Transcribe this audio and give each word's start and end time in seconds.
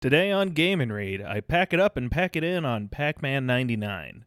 Today 0.00 0.32
on 0.32 0.54
Game 0.54 0.80
and 0.80 0.90
Read, 0.90 1.20
I 1.20 1.42
pack 1.42 1.74
it 1.74 1.78
up 1.78 1.94
and 1.98 2.10
pack 2.10 2.34
it 2.34 2.42
in 2.42 2.64
on 2.64 2.88
Pac 2.88 3.20
Man 3.20 3.44
99. 3.44 4.24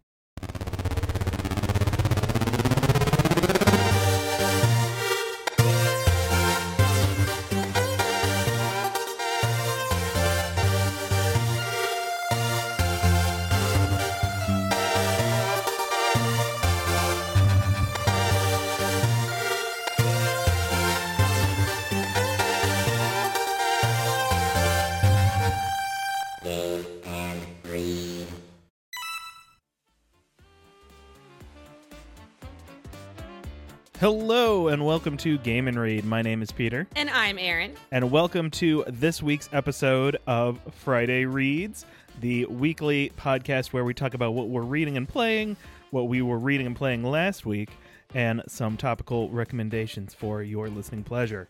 Hello 34.04 34.68
and 34.68 34.86
welcome 34.86 35.16
to 35.16 35.38
Game 35.38 35.66
and 35.66 35.80
Read. 35.80 36.04
My 36.04 36.22
name 36.22 36.42
is 36.42 36.52
Peter, 36.52 36.86
And 36.94 37.10
I'm 37.10 37.40
Aaron. 37.40 37.74
and 37.90 38.12
welcome 38.12 38.52
to 38.52 38.84
this 38.86 39.24
week's 39.24 39.48
episode 39.54 40.18
of 40.28 40.60
Friday 40.74 41.24
Reads, 41.24 41.86
the 42.20 42.44
weekly 42.48 43.14
podcast 43.18 43.68
where 43.68 43.86
we 43.86 43.94
talk 43.94 44.14
about 44.14 44.34
what 44.34 44.50
we're 44.50 44.64
reading 44.64 44.98
and 44.98 45.08
playing, 45.08 45.56
what 45.92 46.10
we 46.10 46.22
were 46.22 46.38
reading 46.38 46.68
and 46.68 46.76
playing 46.76 47.06
last 47.06 47.46
week, 47.46 47.70
and 48.14 48.44
some 48.46 48.76
topical 48.76 49.30
recommendations 49.30 50.14
for 50.14 50.44
your 50.44 50.68
listening 50.68 51.06
pleasure. 51.06 51.48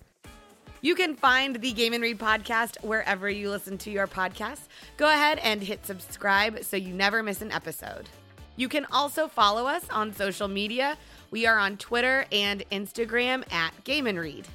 You 0.82 0.94
can 0.94 1.16
find 1.16 1.56
the 1.56 1.74
Game 1.74 1.94
and 1.94 2.04
Read 2.04 2.20
podcast 2.20 2.84
wherever 2.84 3.28
you 3.28 3.50
listen 3.50 3.80
to 3.80 3.90
your 3.90 4.06
podcasts. 4.06 4.68
Go 4.98 5.08
ahead 5.08 5.40
and 5.40 5.60
hit 5.60 5.88
subscribe 5.88 6.64
so 6.64 6.78
you 6.78 6.94
never 6.94 7.24
miss 7.24 7.42
an 7.42 7.52
episode. 7.52 8.08
You 8.56 8.70
can 8.70 8.86
also 8.92 9.28
follow 9.28 9.66
us 9.66 9.90
on 9.90 10.14
social 10.14 10.48
media. 10.48 10.98
We 11.32 11.48
are 11.48 11.58
on 11.58 11.78
Twitter 11.78 12.26
and 12.32 12.64
Instagram 12.72 13.52
at 13.52 13.84
Game 13.84 14.06
and 14.06 14.20
Read. 14.20 14.48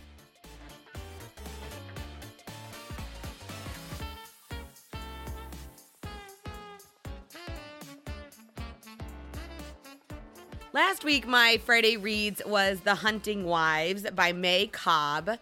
Last 10.73 11.03
week, 11.03 11.27
my 11.27 11.59
Friday 11.65 11.97
reads 11.97 12.41
was 12.47 12.81
The 12.81 12.95
Hunting 12.95 13.45
Wives 13.45 14.09
by 14.15 14.33
May 14.33 14.69
Cobb. 14.69 15.39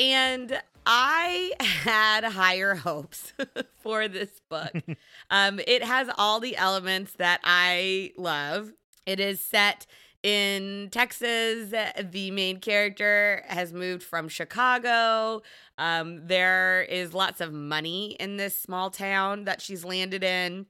And 0.00 0.60
I 0.84 1.52
had 1.60 2.24
higher 2.24 2.74
hopes 2.74 3.32
for 3.82 4.08
this 4.08 4.40
book. 4.48 4.72
um, 5.30 5.60
it 5.66 5.84
has 5.84 6.08
all 6.18 6.40
the 6.40 6.56
elements 6.56 7.12
that 7.14 7.40
I 7.44 8.12
love. 8.16 8.72
It 9.06 9.20
is 9.20 9.40
set 9.40 9.86
in 10.22 10.88
Texas. 10.90 11.70
The 11.70 12.30
main 12.30 12.58
character 12.58 13.44
has 13.48 13.72
moved 13.72 14.02
from 14.02 14.28
Chicago. 14.28 15.42
Um, 15.78 16.26
there 16.26 16.82
is 16.82 17.14
lots 17.14 17.40
of 17.40 17.52
money 17.52 18.16
in 18.18 18.36
this 18.36 18.58
small 18.58 18.90
town 18.90 19.44
that 19.44 19.60
she's 19.60 19.84
landed 19.84 20.22
in. 20.24 20.66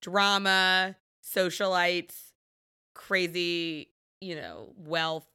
Drama, 0.00 0.96
socialites, 1.22 2.32
crazy, 2.94 3.90
you 4.20 4.34
know, 4.34 4.72
wealth, 4.76 5.26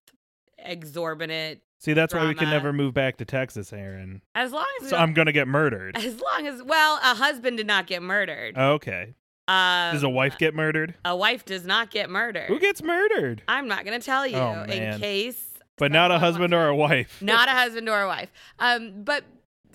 exorbitant. 0.58 1.60
See, 1.80 1.94
that's 1.94 2.14
why 2.14 2.28
we 2.28 2.34
can 2.34 2.50
never 2.50 2.74
move 2.74 2.94
back 2.94 3.18
to 3.18 3.26
Texas, 3.26 3.72
Aaron. 3.72 4.22
As 4.34 4.52
long 4.52 4.66
as 4.82 4.90
So 4.90 4.98
I'm 4.98 5.14
going 5.14 5.28
to 5.28 5.32
get 5.32 5.48
murdered. 5.48 5.96
as 6.04 6.20
long 6.20 6.48
as 6.48 6.64
well, 6.64 6.96
a 7.04 7.14
husband 7.16 7.58
did 7.58 7.68
not 7.68 7.86
get 7.86 8.02
murdered. 8.02 8.58
Okay. 8.58 9.14
Um, 9.48 9.94
Does 9.94 10.02
a 10.02 10.10
wife 10.10 10.40
get 10.40 10.56
murdered? 10.56 10.96
A 11.06 11.16
wife 11.16 11.46
does 11.46 11.66
not 11.66 11.92
get 11.92 12.10
murdered. 12.10 12.48
Who 12.48 12.60
gets 12.60 12.82
murdered? 12.82 13.44
I'm 13.48 13.68
not 13.68 13.86
going 13.86 14.00
to 14.00 14.04
tell 14.04 14.26
you 14.26 14.38
Oh, 14.38 14.64
in 14.64 15.00
case. 15.00 15.52
But 15.78 15.92
not 15.92 16.10
a 16.10 16.18
husband 16.18 16.54
or 16.54 16.68
a 16.68 16.76
wife. 16.88 17.22
not 17.22 17.48
a 17.48 17.52
husband 17.52 17.88
or 17.88 18.02
a 18.02 18.08
wife. 18.08 18.32
Um, 18.58 19.04
but 19.04 19.24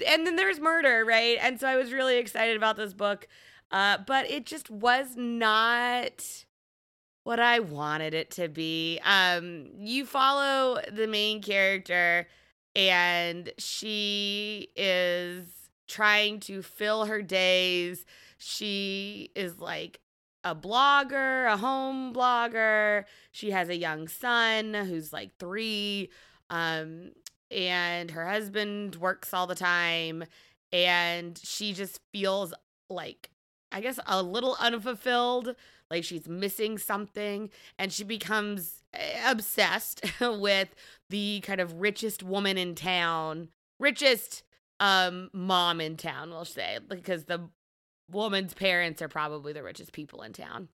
and 0.05 0.27
then 0.27 0.35
there's 0.37 0.59
murder, 0.59 1.05
right? 1.05 1.39
And 1.41 1.61
so 1.61 1.69
I 1.69 1.77
was 1.77 1.93
really 1.93 2.17
excited 2.17 2.57
about 2.57 2.77
this 2.77 2.93
book, 2.95 3.29
uh, 3.71 3.99
but 4.07 4.29
it 4.31 4.47
just 4.47 4.71
was 4.71 5.15
not 5.17 6.45
what 7.25 7.41
I 7.41 7.61
wanted 7.61 8.15
it 8.15 8.31
to 8.33 8.49
be. 8.49 9.01
Um, 9.05 9.69
you 9.79 10.07
follow 10.07 10.81
the 10.91 11.07
main 11.07 11.43
character, 11.43 12.27
and 12.75 13.53
she 13.59 14.69
is 14.77 15.49
trying 15.87 16.41
to 16.41 16.63
fill 16.63 17.07
her 17.07 17.21
days. 17.21 18.05
She 18.39 19.31
is 19.35 19.59
like 19.59 20.01
a 20.45 20.55
blogger, 20.55 21.53
a 21.53 21.57
home 21.57 22.15
blogger. 22.15 23.05
She 23.33 23.51
has 23.51 23.69
a 23.69 23.77
young 23.77 24.09
son 24.09 24.73
who's 24.75 25.13
like 25.13 25.37
three. 25.39 26.11
Um, 26.49 27.13
and 27.51 28.11
her 28.13 28.27
husband 28.27 28.97
works 28.97 29.35
all 29.35 29.47
the 29.47 29.55
time. 29.55 30.25
And 30.73 31.39
she 31.43 31.73
just 31.73 32.01
feels 32.13 32.55
like, 32.89 33.31
I 33.73 33.81
guess, 33.81 33.99
a 34.07 34.23
little 34.23 34.57
unfulfilled, 34.61 35.57
like 35.91 36.05
she's 36.05 36.29
missing 36.29 36.79
something. 36.79 37.51
And 37.79 37.93
she 37.93 38.05
becomes 38.05 38.83
eh, 38.95 39.31
obsessed 39.31 40.03
with 40.21 40.75
the 41.09 41.41
kind 41.41 41.61
of 41.61 41.81
richest 41.81 42.23
woman 42.23 42.57
in 42.59 42.75
town, 42.75 43.49
richest 43.79 44.43
um 44.79 45.29
mom 45.33 45.81
in 45.81 45.97
town, 45.97 46.31
we'll 46.31 46.45
say, 46.45 46.79
because 46.89 47.25
the 47.25 47.49
woman's 48.11 48.55
parents 48.55 49.03
are 49.03 49.09
probably 49.09 49.53
the 49.53 49.63
richest 49.63 49.93
people 49.93 50.23
in 50.23 50.33
town. 50.33 50.69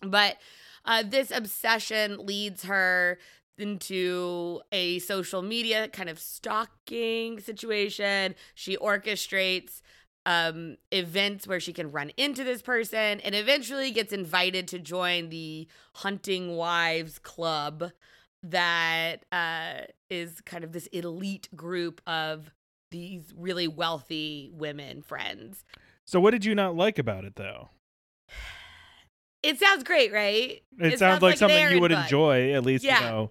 But 0.00 0.36
uh, 0.84 1.02
this 1.06 1.30
obsession 1.30 2.24
leads 2.24 2.64
her 2.64 3.18
into 3.58 4.60
a 4.70 5.00
social 5.00 5.42
media 5.42 5.88
kind 5.88 6.08
of 6.08 6.18
stalking 6.18 7.40
situation. 7.40 8.34
She 8.54 8.76
orchestrates 8.76 9.82
um, 10.28 10.76
events 10.92 11.46
where 11.46 11.58
she 11.58 11.72
can 11.72 11.90
run 11.90 12.10
into 12.18 12.44
this 12.44 12.60
person 12.60 13.18
and 13.20 13.34
eventually 13.34 13.90
gets 13.90 14.12
invited 14.12 14.68
to 14.68 14.78
join 14.78 15.30
the 15.30 15.66
Hunting 15.94 16.54
Wives 16.54 17.18
Club 17.18 17.92
that 18.42 19.24
uh, 19.32 19.86
is 20.10 20.42
kind 20.42 20.64
of 20.64 20.72
this 20.72 20.86
elite 20.88 21.48
group 21.56 22.02
of 22.06 22.50
these 22.90 23.32
really 23.38 23.66
wealthy 23.68 24.50
women 24.52 25.00
friends. 25.00 25.64
So 26.04 26.20
what 26.20 26.32
did 26.32 26.44
you 26.44 26.54
not 26.54 26.76
like 26.76 26.98
about 26.98 27.24
it 27.24 27.36
though? 27.36 27.70
It 29.42 29.58
sounds 29.58 29.82
great, 29.82 30.12
right? 30.12 30.62
It, 30.78 30.98
sounds, 30.98 31.22
like, 31.22 31.34
an 31.34 31.38
something 31.38 31.70
you 31.70 31.80
would 31.80 31.90
book. 31.90 32.02
enjoy, 32.02 32.52
at 32.52 32.64
least 32.64 32.84
Yeah. 32.84 33.00
you 33.00 33.06
know, 33.06 33.30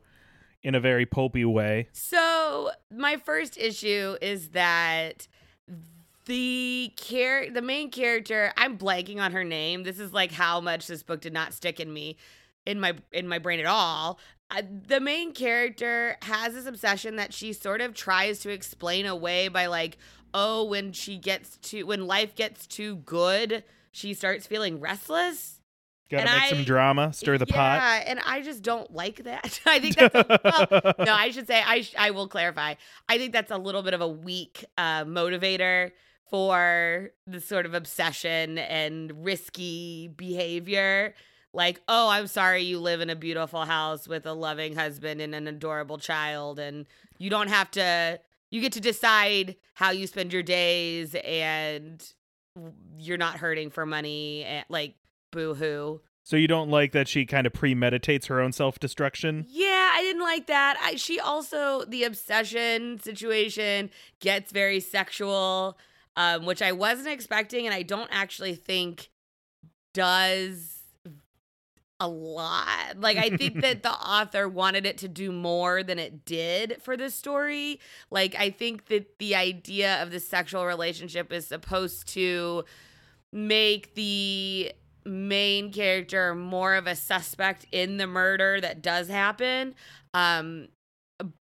in 0.63 0.73
a 0.73 0.79
very 0.79 1.05
pulpy 1.05 1.45
way. 1.45 1.89
So 1.91 2.71
my 2.91 3.17
first 3.17 3.55
issue 3.55 4.15
is 4.19 4.49
that 4.49 5.27
the 6.27 6.93
char- 6.97 7.49
the 7.49 7.61
main 7.61 7.89
character, 7.91 8.53
I'm 8.55 8.77
blanking 8.77 9.19
on 9.19 9.31
her 9.31 9.43
name. 9.43 9.83
This 9.83 9.99
is 9.99 10.13
like 10.13 10.31
how 10.31 10.61
much 10.61 10.87
this 10.87 11.01
book 11.03 11.21
did 11.21 11.33
not 11.33 11.53
stick 11.53 11.79
in 11.79 11.91
me, 11.91 12.17
in 12.65 12.79
my 12.79 12.93
in 13.11 13.27
my 13.27 13.39
brain 13.39 13.59
at 13.59 13.65
all. 13.65 14.19
Uh, 14.49 14.61
the 14.87 14.99
main 15.01 15.33
character 15.33 16.15
has 16.21 16.53
this 16.53 16.65
obsession 16.65 17.17
that 17.17 17.33
she 17.33 17.51
sort 17.51 17.81
of 17.81 17.93
tries 17.93 18.39
to 18.39 18.49
explain 18.49 19.05
away 19.05 19.47
by 19.49 19.65
like, 19.65 19.97
oh, 20.33 20.63
when 20.63 20.91
she 20.93 21.17
gets 21.17 21.57
to 21.57 21.83
when 21.83 22.05
life 22.07 22.35
gets 22.35 22.67
too 22.67 22.97
good, 22.97 23.63
she 23.91 24.13
starts 24.13 24.45
feeling 24.47 24.79
restless. 24.79 25.55
Got 26.09 26.21
to 26.23 26.29
And 26.29 26.39
make 26.41 26.49
some 26.49 26.59
I- 26.59 26.63
drama, 26.63 27.11
stir 27.11 27.37
the 27.37 27.45
pot. 27.45 27.81
Yeah, 27.81 28.03
and 28.07 28.19
I 28.25 28.41
just 28.41 28.63
don't 28.63 28.89
like 28.93 29.23
that. 29.25 29.59
I 29.65 29.79
think 29.79 29.97
that's 29.97 30.15
a, 30.15 30.39
well, 30.41 30.93
no. 30.99 31.13
I 31.13 31.31
should 31.31 31.47
say 31.47 31.61
I 31.65 31.81
sh- 31.81 31.95
I 31.97 32.11
will 32.11 32.29
clarify. 32.29 32.75
I 33.09 33.17
think 33.17 33.33
that's 33.33 33.51
a 33.51 33.57
little 33.57 33.83
bit 33.83 33.93
of 33.93 33.99
a 33.99 34.07
weak 34.07 34.63
uh, 34.77 35.03
motivator 35.03 35.91
for 36.29 37.11
the 37.25 37.41
sort 37.41 37.65
of 37.65 37.73
obsession 37.73 38.57
and 38.57 39.23
risky 39.23 40.07
behavior. 40.07 41.13
Like, 41.53 41.81
oh, 41.87 42.09
I'm 42.09 42.27
sorry 42.27 42.63
you 42.63 42.79
live 42.79 43.01
in 43.01 43.09
a 43.09 43.15
beautiful 43.15 43.65
house 43.65 44.07
with 44.07 44.25
a 44.25 44.33
loving 44.33 44.75
husband 44.75 45.21
and 45.21 45.33
an 45.33 45.47
adorable 45.47 45.97
child, 45.97 46.59
and 46.59 46.85
you 47.17 47.29
don't 47.29 47.49
have 47.49 47.71
to. 47.71 48.19
You 48.51 48.61
get 48.61 48.73
to 48.73 48.81
decide 48.81 49.55
how 49.73 49.91
you 49.91 50.07
spend 50.07 50.31
your 50.31 50.43
days, 50.43 51.15
and 51.15 52.05
you're 52.97 53.17
not 53.17 53.37
hurting 53.37 53.71
for 53.71 53.85
money. 53.85 54.43
And, 54.43 54.65
like, 54.69 54.95
boo 55.31 55.53
hoo. 55.53 56.01
So 56.23 56.35
you 56.35 56.47
don't 56.47 56.69
like 56.69 56.91
that 56.91 57.07
she 57.07 57.25
kind 57.25 57.47
of 57.47 57.53
premeditates 57.53 58.27
her 58.27 58.41
own 58.41 58.51
self-destruction? 58.51 59.45
Yeah, 59.47 59.91
I 59.93 60.01
didn't 60.01 60.21
like 60.21 60.47
that. 60.47 60.77
I, 60.83 60.95
she 60.95 61.21
also 61.21 61.85
the 61.85 62.03
obsession 62.03 62.99
situation 62.99 63.89
gets 64.19 64.51
very 64.51 64.81
sexual, 64.81 65.77
um, 66.17 66.45
which 66.45 66.61
I 66.61 66.73
wasn't 66.73 67.07
expecting, 67.07 67.65
and 67.65 67.73
I 67.73 67.83
don't 67.83 68.09
actually 68.11 68.55
think 68.55 69.09
does 69.93 70.73
a 71.99 72.07
lot. 72.07 72.99
Like 72.99 73.17
I 73.17 73.29
think 73.29 73.61
that 73.61 73.83
the 73.83 73.91
author 73.91 74.49
wanted 74.49 74.85
it 74.85 74.97
to 74.99 75.07
do 75.07 75.31
more 75.31 75.83
than 75.83 75.99
it 75.99 76.25
did 76.25 76.81
for 76.81 76.97
this 76.97 77.15
story. 77.15 77.79
Like 78.11 78.35
I 78.35 78.49
think 78.49 78.87
that 78.87 79.17
the 79.19 79.35
idea 79.35 80.01
of 80.01 80.11
the 80.11 80.19
sexual 80.19 80.65
relationship 80.65 81.31
is 81.31 81.47
supposed 81.47 82.07
to 82.09 82.65
make 83.31 83.95
the 83.95 84.71
main 85.05 85.71
character 85.71 86.35
more 86.35 86.75
of 86.75 86.85
a 86.85 86.95
suspect 86.95 87.65
in 87.71 87.97
the 87.97 88.07
murder 88.07 88.59
that 88.59 88.81
does 88.81 89.07
happen. 89.07 89.75
Um 90.13 90.67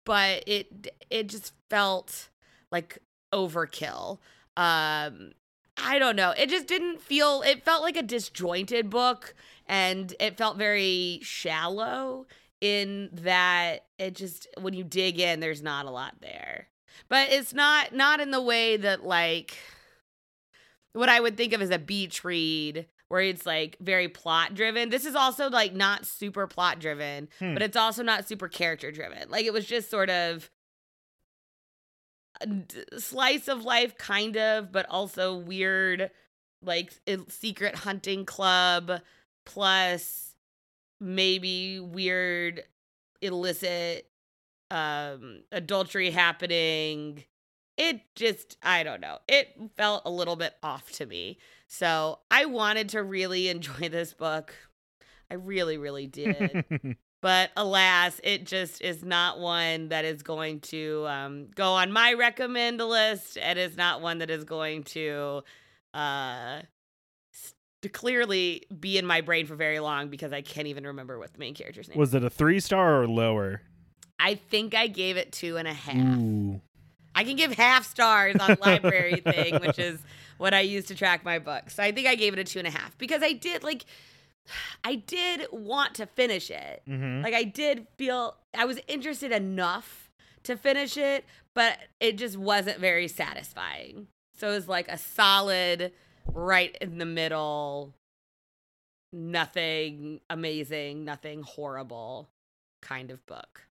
but 0.05 0.43
it 0.47 0.95
it 1.09 1.27
just 1.27 1.53
felt 1.69 2.29
like 2.71 2.97
overkill. 3.33 4.19
Um 4.57 5.31
I 5.77 5.97
don't 5.99 6.15
know. 6.15 6.31
It 6.37 6.49
just 6.49 6.67
didn't 6.67 7.01
feel 7.01 7.41
it 7.43 7.63
felt 7.65 7.81
like 7.81 7.97
a 7.97 8.03
disjointed 8.03 8.89
book 8.89 9.33
and 9.67 10.13
it 10.19 10.37
felt 10.37 10.57
very 10.57 11.19
shallow 11.23 12.27
in 12.59 13.09
that 13.13 13.85
it 13.97 14.15
just 14.15 14.47
when 14.59 14.73
you 14.73 14.83
dig 14.83 15.19
in 15.19 15.39
there's 15.39 15.63
not 15.63 15.85
a 15.85 15.89
lot 15.91 16.15
there. 16.21 16.67
But 17.09 17.29
it's 17.31 17.53
not 17.53 17.93
not 17.93 18.19
in 18.19 18.31
the 18.31 18.41
way 18.41 18.77
that 18.77 19.03
like 19.03 19.57
what 20.93 21.09
I 21.09 21.19
would 21.19 21.37
think 21.37 21.53
of 21.53 21.61
as 21.61 21.69
a 21.69 21.79
beach 21.79 22.23
read 22.23 22.85
where 23.07 23.21
it's 23.21 23.45
like 23.45 23.77
very 23.81 24.07
plot 24.07 24.53
driven. 24.55 24.89
This 24.89 25.05
is 25.05 25.15
also 25.15 25.49
like 25.49 25.73
not 25.73 26.05
super 26.05 26.47
plot 26.47 26.79
driven, 26.79 27.27
Hmm. 27.39 27.53
but 27.53 27.61
it's 27.63 27.75
also 27.77 28.03
not 28.03 28.27
super 28.27 28.47
character 28.47 28.91
driven. 28.91 29.29
Like 29.29 29.45
it 29.45 29.53
was 29.53 29.65
just 29.65 29.89
sort 29.89 30.09
of 30.09 30.49
slice 32.97 33.47
of 33.47 33.63
life 33.63 33.97
kind 33.97 34.37
of, 34.37 34.71
but 34.71 34.85
also 34.89 35.35
weird 35.35 36.11
like 36.63 36.93
secret 37.29 37.75
hunting 37.75 38.25
club 38.25 39.01
plus 39.45 40.35
maybe 40.99 41.79
weird 41.79 42.63
illicit 43.21 44.07
um 44.69 45.43
adultery 45.51 46.11
happening. 46.11 47.23
It 47.77 48.01
just 48.15 48.57
i 48.61 48.83
don't 48.83 49.01
know. 49.01 49.19
It 49.27 49.55
felt 49.77 50.03
a 50.05 50.11
little 50.11 50.35
bit 50.35 50.53
off 50.61 50.91
to 50.93 51.05
me. 51.05 51.37
So 51.67 52.19
i 52.29 52.45
wanted 52.45 52.89
to 52.89 53.03
really 53.03 53.47
enjoy 53.55 53.89
this 53.89 54.13
book. 54.13 54.53
I 55.29 55.35
really 55.35 55.77
really 55.77 56.07
did 56.07 56.97
but 57.21 57.51
alas 57.55 58.19
it 58.23 58.45
just 58.45 58.81
is 58.81 59.03
not 59.03 59.39
one 59.39 59.89
that 59.89 60.03
is 60.05 60.21
going 60.23 60.59
to 60.59 61.05
um, 61.07 61.47
go 61.55 61.71
on 61.73 61.91
my 61.91 62.13
recommend 62.13 62.79
list 62.79 63.37
and 63.41 63.57
is 63.57 63.77
not 63.77 64.01
one 64.01 64.17
that 64.17 64.29
is 64.29 64.43
going 64.43 64.83
to 64.83 65.41
uh 65.93 66.61
to 67.81 67.89
clearly 67.89 68.63
be 68.79 68.97
in 68.97 69.05
my 69.05 69.21
brain 69.21 69.45
for 69.45 69.55
very 69.55 69.79
long 69.79 70.09
because 70.09 70.33
i 70.33 70.41
can't 70.41 70.67
even 70.67 70.85
remember 70.85 71.17
what 71.17 71.31
the 71.33 71.39
main 71.39 71.53
character's 71.53 71.87
name 71.87 71.97
Was 71.97 72.13
it 72.13 72.23
a 72.23 72.29
three 72.29 72.59
star 72.59 73.01
or 73.01 73.07
lower? 73.07 73.61
i 74.19 74.35
think 74.35 74.75
i 74.75 74.87
gave 74.87 75.17
it 75.17 75.31
two 75.31 75.57
and 75.57 75.67
a 75.67 75.73
half 75.73 76.17
Ooh. 76.19 76.61
i 77.15 77.23
can 77.23 77.35
give 77.35 77.53
half 77.53 77.85
stars 77.87 78.35
on 78.39 78.57
library 78.61 79.15
thing 79.25 79.59
which 79.59 79.79
is 79.79 79.99
what 80.37 80.53
i 80.53 80.61
use 80.61 80.85
to 80.85 80.95
track 80.95 81.25
my 81.25 81.39
books 81.39 81.75
so 81.75 81.83
i 81.83 81.91
think 81.91 82.07
i 82.07 82.15
gave 82.15 82.33
it 82.33 82.39
a 82.39 82.43
two 82.43 82.59
and 82.59 82.67
a 82.67 82.71
half 82.71 82.97
because 82.97 83.21
i 83.23 83.33
did 83.33 83.63
like 83.63 83.85
i 84.83 84.95
did 84.95 85.47
want 85.51 85.93
to 85.95 86.05
finish 86.05 86.49
it 86.49 86.81
hmm 86.85 87.21
like 87.21 87.33
I 87.33 87.43
did 87.43 87.87
feel 87.97 88.35
I 88.53 88.65
was 88.65 88.79
interested 88.87 89.31
enough 89.31 90.09
to 90.43 90.57
finish 90.57 90.97
it, 90.97 91.25
but 91.53 91.77
it 91.99 92.17
just 92.17 92.37
wasn't 92.37 92.79
very 92.79 93.07
satisfying. 93.07 94.07
So 94.37 94.49
it 94.49 94.53
was 94.53 94.67
like 94.67 94.87
a 94.87 94.97
solid 94.97 95.91
right 96.33 96.75
in 96.81 96.97
the 96.97 97.05
middle 97.05 97.93
nothing 99.13 100.21
amazing, 100.29 101.03
nothing 101.03 101.43
horrible 101.43 102.29
kind 102.81 103.11
of 103.11 103.25
book. 103.25 103.67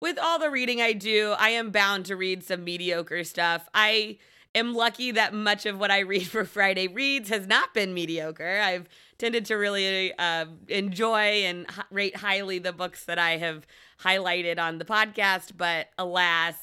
With 0.00 0.18
all 0.18 0.38
the 0.38 0.50
reading 0.50 0.82
I 0.82 0.92
do, 0.92 1.34
I 1.38 1.50
am 1.50 1.70
bound 1.70 2.06
to 2.06 2.16
read 2.16 2.44
some 2.44 2.64
mediocre 2.64 3.24
stuff. 3.24 3.68
I 3.72 4.18
am 4.56 4.74
lucky 4.74 5.12
that 5.12 5.32
much 5.32 5.66
of 5.66 5.78
what 5.78 5.90
I 5.90 6.00
read 6.00 6.26
for 6.26 6.44
Friday 6.44 6.88
Reads 6.88 7.28
has 7.28 7.46
not 7.46 7.72
been 7.74 7.94
mediocre. 7.94 8.60
I've 8.60 8.88
tended 9.18 9.44
to 9.46 9.54
really 9.54 10.12
uh, 10.18 10.46
enjoy 10.68 11.44
and 11.44 11.66
h- 11.70 11.84
rate 11.90 12.16
highly 12.16 12.58
the 12.58 12.72
books 12.72 13.04
that 13.04 13.18
I 13.18 13.36
have 13.36 13.66
highlighted 14.02 14.58
on 14.58 14.78
the 14.78 14.84
podcast, 14.84 15.52
but 15.56 15.88
alas, 15.96 16.54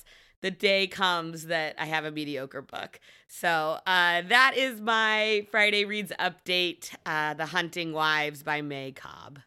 the 0.41 0.51
day 0.51 0.87
comes 0.87 1.45
that 1.47 1.75
I 1.79 1.85
have 1.85 2.05
a 2.05 2.11
mediocre 2.11 2.61
book. 2.61 2.99
So 3.27 3.79
uh, 3.87 4.21
that 4.27 4.53
is 4.57 4.81
my 4.81 5.47
Friday 5.49 5.85
Reads 5.85 6.11
update 6.19 6.93
uh, 7.05 7.33
The 7.33 7.47
Hunting 7.47 7.93
Wives 7.93 8.43
by 8.43 8.61
May 8.61 8.91
Cobb. 8.91 9.39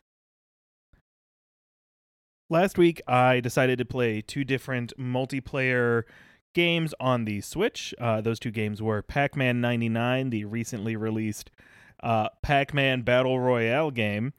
Last 2.49 2.79
week, 2.79 3.03
I 3.09 3.41
decided 3.41 3.79
to 3.79 3.85
play 3.85 4.21
two 4.21 4.45
different 4.45 4.93
multiplayer 4.97 6.05
games 6.57 6.95
on 6.99 7.27
the 7.27 7.43
Switch. 7.43 7.95
Uh, 8.01 8.23
those 8.23 8.41
two 8.41 8.51
games 8.51 8.81
were 8.81 9.03
Pac 9.03 9.37
Man 9.37 9.61
99, 9.61 10.31
the 10.31 10.47
recently 10.47 10.97
released 10.97 11.51
uh, 12.03 12.31
Pac 12.41 12.73
Man 12.73 13.03
Battle 13.03 13.39
Royale 13.39 13.91
game, 13.91 14.33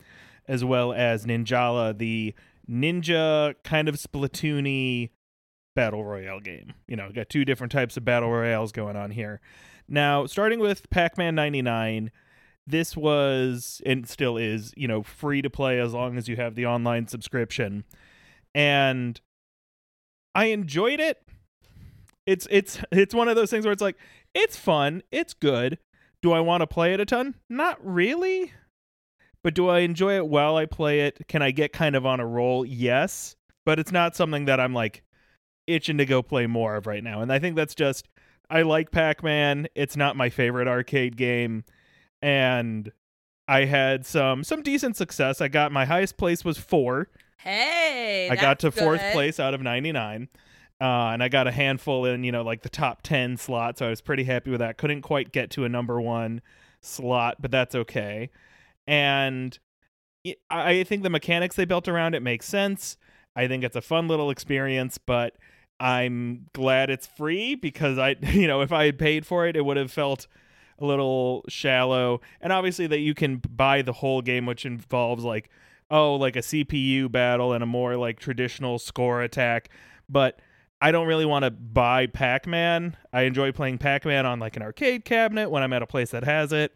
as 0.48 0.66
well 0.66 0.92
as 0.92 1.28
Ninjala, 1.28 1.96
the 1.96 2.34
ninja 2.68 3.54
kind 3.64 3.88
of 3.88 3.98
Splatoony 3.98 5.12
Battle 5.76 6.04
Royale 6.04 6.40
game. 6.40 6.74
You 6.88 6.96
know, 6.96 7.12
got 7.12 7.30
two 7.30 7.46
different 7.46 7.72
types 7.72 7.98
of 7.98 8.04
Battle 8.04 8.32
Royales 8.32 8.72
going 8.72 8.96
on 8.96 9.12
here. 9.12 9.40
Now, 9.88 10.26
starting 10.26 10.60
with 10.60 10.90
Pac 10.90 11.20
Man 11.20 11.36
99 11.36 12.12
this 12.70 12.98
was 12.98 13.82
and 13.86 14.10
still 14.10 14.36
is 14.36 14.74
you 14.76 14.90
know 14.90 15.02
free 15.02 15.42
to 15.42 15.50
play 15.50 15.80
as 15.80 15.94
long 15.94 16.18
as 16.18 16.28
you 16.28 16.36
have 16.36 16.54
the 16.56 16.66
online 16.66 17.08
subscription 17.08 17.86
and 18.54 19.22
i 20.36 20.48
enjoyed 20.48 21.00
it 21.00 21.27
it's 22.28 22.48
it's 22.52 22.80
it's 22.92 23.16
one 23.16 23.28
of 23.28 23.36
those 23.36 23.50
things 23.50 23.66
where 23.66 23.72
it's 23.72 23.82
like 23.82 23.98
it's 24.36 24.56
fun. 24.56 25.02
It's 25.12 25.34
good. 25.34 25.80
Do 26.22 26.34
i 26.34 26.40
want 26.40 26.62
to 26.62 26.68
play 26.68 26.94
it 26.94 27.00
a 27.00 27.06
ton? 27.06 27.36
Not 27.50 27.80
really. 27.84 28.54
But 29.44 29.56
do 29.56 29.70
i 29.70 29.80
enjoy 29.80 30.18
it 30.18 30.28
while 30.28 30.58
i 30.58 30.66
play 30.66 31.02
it? 31.02 31.28
Can 31.28 31.42
i 31.42 31.52
get 31.52 31.74
kind 31.74 31.96
of 31.96 32.06
on 32.06 32.20
a 32.20 32.28
roll? 32.28 32.66
Yes. 32.66 33.36
But 33.66 33.80
it's 33.80 33.92
not 33.92 34.16
something 34.16 34.46
that 34.46 34.60
i'm 34.60 34.74
like 34.74 35.04
itching 35.66 35.98
to 35.98 36.06
go 36.06 36.22
play 36.22 36.48
more 36.48 36.76
of 36.76 36.86
right 36.86 37.04
now. 37.04 37.22
And 37.22 37.32
i 37.32 37.40
think 37.40 37.56
that's 37.56 37.76
just 37.76 38.08
i 38.50 38.62
like 38.62 38.92
pac-man. 38.92 39.68
It's 39.74 39.98
not 39.98 40.16
my 40.16 40.30
favorite 40.30 40.68
arcade 40.68 41.18
game. 41.18 41.64
And 42.22 42.92
I 43.48 43.66
had 43.66 44.06
some 44.06 44.44
some 44.44 44.62
decent 44.62 44.98
success. 44.98 45.40
I 45.40 45.48
got 45.48 45.72
my 45.72 45.86
highest 45.86 46.18
place 46.18 46.44
was 46.44 46.58
four. 46.58 47.08
Hey, 47.38 48.28
I 48.30 48.36
got 48.36 48.60
to 48.60 48.72
good. 48.72 49.14
place 49.14 49.40
out 49.40 49.54
of 49.54 49.62
ninety 49.62 49.92
nine, 49.92 50.28
uh, 50.80 51.10
and 51.12 51.24
I 51.24 51.30
got 51.30 51.48
a 51.48 51.52
handful 51.52 52.06
in 52.06 52.24
you 52.24 52.32
know 52.32 52.44
like 52.44 52.62
the 52.62 52.70
top 52.70 53.02
ten 53.02 53.38
slot. 53.38 53.78
So 53.78 53.88
I 53.88 53.90
was 53.90 54.02
pretty 54.02 54.24
happy 54.24 54.52
with 54.52 54.60
that. 54.60 54.78
Couldn't 54.78 55.02
quite 55.02 55.32
get 55.32 55.50
to 55.52 55.66
a 55.66 55.70
number 55.70 56.00
one 56.00 56.42
slot, 56.82 57.38
but 57.40 57.52
that's 57.52 57.76
okay. 57.76 58.30
And 58.86 59.58
I 60.50 60.72
I 60.72 60.84
think 60.84 61.04
the 61.04 61.10
mechanics 61.10 61.56
they 61.56 61.66
built 61.66 61.88
around 61.88 62.16
it 62.16 62.22
make 62.22 62.44
sense. 62.44 62.98
I 63.36 63.48
think 63.48 63.64
it's 63.64 63.76
a 63.76 63.82
fun 63.82 64.08
little 64.08 64.30
experience, 64.30 64.98
but 64.98 65.36
I'm 65.80 66.48
glad 66.54 66.90
it's 66.90 67.08
free 67.08 67.56
because 67.56 67.98
I 67.98 68.16
you 68.22 68.48
know 68.48 68.62
if 68.62 68.72
I 68.72 68.86
had 68.86 69.00
paid 69.00 69.26
for 69.26 69.48
it, 69.48 69.56
it 69.56 69.66
would 69.66 69.78
have 69.78 69.92
felt 69.92 70.28
a 70.80 70.86
little 70.86 71.44
shallow. 71.50 72.22
And 72.40 72.54
obviously 72.54 72.86
that 72.88 73.00
you 73.00 73.16
can 73.16 73.38
buy 73.38 73.82
the 73.82 73.94
whole 73.94 74.22
game, 74.22 74.46
which 74.46 74.66
involves 74.66 75.24
like 75.24 75.50
oh 75.90 76.16
like 76.16 76.36
a 76.36 76.42
CPU 76.42 77.12
battle 77.12 77.54
and 77.54 77.64
a 77.64 77.68
more 77.68 77.98
like 77.98 78.20
traditional 78.20 78.78
score 78.78 79.24
attack, 79.24 79.70
but 80.08 80.40
I 80.80 80.92
don't 80.92 81.08
really 81.08 81.26
want 81.26 81.44
to 81.44 81.52
buy 81.52 82.08
Pac-Man. 82.08 82.96
I 83.12 83.24
enjoy 83.24 83.52
playing 83.52 83.80
Pac-Man 83.80 84.26
on 84.26 84.40
like 84.40 84.56
an 84.56 84.62
arcade 84.62 85.06
cabinet 85.06 85.50
when 85.50 85.64
I'm 85.64 85.74
at 85.74 85.82
a 85.82 85.88
place 85.88 86.12
that 86.12 86.24
has 86.24 86.52
it. 86.52 86.76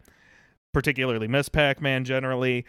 Particularly 0.72 1.28
Miss 1.28 1.48
Pac-Man 1.48 2.04
generally. 2.04 2.64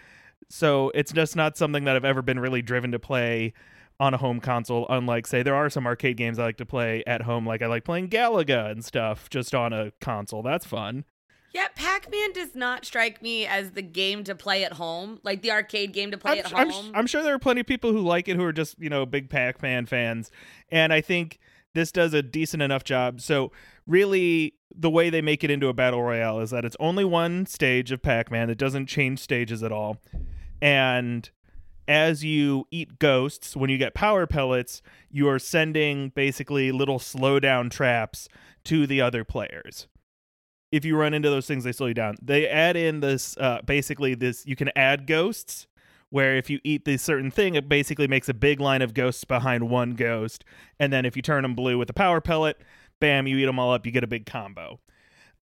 So 0.49 0.91
it's 0.93 1.11
just 1.11 1.35
not 1.35 1.57
something 1.57 1.85
that 1.85 1.95
I've 1.95 2.05
ever 2.05 2.21
been 2.21 2.39
really 2.39 2.61
driven 2.61 2.91
to 2.91 2.99
play 2.99 3.53
on 3.99 4.13
a 4.13 4.17
home 4.17 4.39
console. 4.39 4.85
Unlike 4.89 5.27
say 5.27 5.41
there 5.41 5.55
are 5.55 5.69
some 5.69 5.87
arcade 5.87 6.17
games 6.17 6.37
I 6.37 6.43
like 6.43 6.57
to 6.57 6.65
play 6.65 7.03
at 7.07 7.21
home, 7.23 7.47
like 7.47 7.61
I 7.61 7.67
like 7.67 7.85
playing 7.85 8.09
Galaga 8.09 8.69
and 8.69 8.83
stuff 8.83 9.29
just 9.29 9.55
on 9.55 9.73
a 9.73 9.91
console. 10.01 10.43
That's 10.43 10.65
fun. 10.65 11.05
Yeah, 11.53 11.67
Pac 11.75 12.11
Man 12.11 12.33
does 12.33 12.55
not 12.55 12.83
strike 12.83 13.21
me 13.21 13.45
as 13.45 13.71
the 13.71 13.83
game 13.83 14.23
to 14.23 14.33
play 14.33 14.63
at 14.63 14.73
home, 14.73 15.19
like 15.21 15.43
the 15.43 15.51
arcade 15.51 15.93
game 15.93 16.09
to 16.09 16.17
play 16.17 16.39
I'm, 16.39 16.39
at 16.39 16.53
I'm, 16.55 16.69
home. 16.71 16.91
I'm 16.95 17.05
sure 17.05 17.21
there 17.21 17.35
are 17.35 17.39
plenty 17.39 17.61
of 17.61 17.67
people 17.67 17.91
who 17.91 17.99
like 17.99 18.27
it 18.27 18.35
who 18.37 18.43
are 18.43 18.51
just 18.51 18.79
you 18.79 18.89
know 18.89 19.05
big 19.05 19.29
Pac-Man 19.29 19.85
fans, 19.85 20.31
and 20.69 20.91
I 20.91 20.99
think 20.99 21.39
this 21.75 21.91
does 21.91 22.15
a 22.15 22.23
decent 22.23 22.63
enough 22.63 22.83
job. 22.83 23.21
So 23.21 23.51
really, 23.85 24.55
the 24.75 24.89
way 24.89 25.11
they 25.11 25.21
make 25.21 25.43
it 25.43 25.51
into 25.51 25.67
a 25.67 25.73
battle 25.73 26.01
royale 26.01 26.39
is 26.39 26.49
that 26.49 26.65
it's 26.65 26.77
only 26.79 27.05
one 27.05 27.45
stage 27.45 27.91
of 27.91 28.01
Pac-Man. 28.01 28.49
It 28.49 28.57
doesn't 28.57 28.87
change 28.87 29.19
stages 29.19 29.61
at 29.61 29.71
all, 29.71 29.97
and 30.59 31.29
as 31.87 32.23
you 32.23 32.65
eat 32.71 32.97
ghosts, 32.97 33.55
when 33.55 33.69
you 33.69 33.77
get 33.77 33.93
power 33.93 34.25
pellets, 34.25 34.81
you 35.11 35.27
are 35.27 35.37
sending 35.37 36.09
basically 36.09 36.71
little 36.71 36.97
slowdown 36.97 37.69
traps 37.69 38.27
to 38.63 38.87
the 38.87 39.01
other 39.01 39.23
players. 39.23 39.87
If 40.73 40.83
you 40.83 40.97
run 40.97 41.13
into 41.13 41.29
those 41.29 41.45
things, 41.45 41.63
they 41.63 41.71
slow 41.71 41.85
you 41.85 41.93
down. 41.93 42.15
They 42.19 42.47
add 42.47 42.75
in 42.75 42.99
this 42.99 43.37
uh, 43.37 43.61
basically 43.63 44.15
this 44.15 44.43
you 44.47 44.55
can 44.55 44.71
add 44.75 45.05
ghosts 45.05 45.67
where 46.09 46.35
if 46.35 46.49
you 46.49 46.59
eat 46.63 46.83
this 46.83 47.03
certain 47.03 47.29
thing, 47.29 47.53
it 47.53 47.69
basically 47.69 48.07
makes 48.07 48.27
a 48.27 48.33
big 48.33 48.59
line 48.59 48.81
of 48.81 48.95
ghosts 48.95 49.23
behind 49.23 49.69
one 49.69 49.91
ghost, 49.91 50.43
and 50.79 50.91
then 50.91 51.05
if 51.05 51.15
you 51.15 51.21
turn 51.21 51.43
them 51.43 51.53
blue 51.53 51.77
with 51.77 51.89
a 51.91 51.93
power 51.93 52.19
pellet, 52.19 52.59
bam, 52.99 53.27
you 53.27 53.37
eat 53.37 53.45
them 53.45 53.59
all 53.59 53.71
up, 53.71 53.85
you 53.85 53.91
get 53.91 54.03
a 54.03 54.07
big 54.07 54.25
combo. 54.25 54.79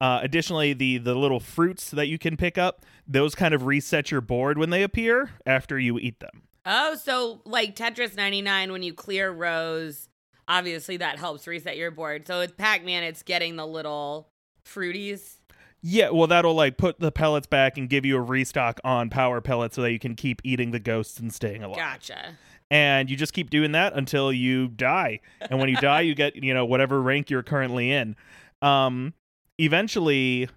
Uh, 0.02 0.20
additionally, 0.22 0.74
the 0.74 0.98
the 0.98 1.16
little 1.16 1.40
fruits 1.40 1.92
that 1.92 2.08
you 2.08 2.18
can 2.18 2.36
pick 2.36 2.58
up, 2.58 2.86
those 3.08 3.34
kind 3.34 3.54
of 3.54 3.66
reset 3.66 4.12
your 4.12 4.22
board 4.22 4.58
when 4.58 4.70
they 4.70 4.84
appear 4.84 5.32
after 5.46 5.80
you 5.80 5.98
eat 5.98 6.20
them. 6.20 6.42
Oh, 6.66 6.96
so 6.96 7.42
like 7.46 7.78
Tetris 7.78 8.18
99, 8.18 8.74
when 8.74 8.84
you 8.84 8.94
clear 8.94 9.32
rows, 9.32 10.10
obviously 10.46 10.98
that 10.98 11.20
helps 11.20 11.48
reset 11.48 11.78
your 11.78 11.92
board. 11.92 12.28
So 12.28 12.40
with 12.40 12.58
Pac 12.58 12.84
Man, 12.84 13.04
it's 13.04 13.24
getting 13.24 13.56
the 13.56 13.66
little 13.66 14.31
fruities. 14.66 15.38
Yeah, 15.84 16.12
well, 16.12 16.28
that'll 16.28 16.54
like 16.54 16.78
put 16.78 17.00
the 17.00 17.12
pellets 17.12 17.48
back 17.48 17.78
and 17.78 17.90
give 17.90 18.06
you 18.06 18.18
a 18.18 18.22
restock 18.22 18.80
on 18.84 19.10
power 19.10 19.42
pellets 19.42 19.76
so 19.76 19.82
that 19.82 19.92
you 19.92 20.00
can 20.00 20.16
keep 20.16 20.42
eating 20.44 20.72
the 20.72 20.80
ghosts 20.80 21.20
and 21.20 21.34
staying 21.34 21.64
alive. 21.64 21.78
Gotcha. 21.78 22.38
And 22.70 23.10
you 23.10 23.18
just 23.18 23.34
keep 23.34 23.50
doing 23.50 23.72
that 23.74 23.94
until 23.94 24.32
you 24.32 24.68
die. 24.68 25.20
And 25.42 25.60
when 25.60 25.70
you 25.70 25.76
die, 25.78 26.02
you 26.02 26.14
get 26.14 26.36
you 26.44 26.54
know 26.54 26.66
whatever 26.66 27.02
rank 27.02 27.30
you're 27.30 27.44
currently 27.44 27.92
in. 27.92 28.16
Um, 28.62 29.14
eventually, 29.58 30.50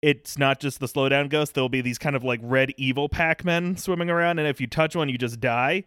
it's 0.00 0.38
not 0.38 0.60
just 0.60 0.80
the 0.80 0.86
slowdown 0.86 1.28
ghost. 1.28 1.54
There'll 1.54 1.68
be 1.68 1.82
these 1.82 1.98
kind 1.98 2.16
of 2.16 2.24
like 2.24 2.40
red 2.42 2.72
evil 2.78 3.08
Pac-Men 3.08 3.76
swimming 3.76 4.08
around, 4.08 4.38
and 4.38 4.48
if 4.48 4.60
you 4.60 4.66
touch 4.66 4.96
one, 4.96 5.08
you 5.10 5.18
just 5.18 5.40
die. 5.40 5.84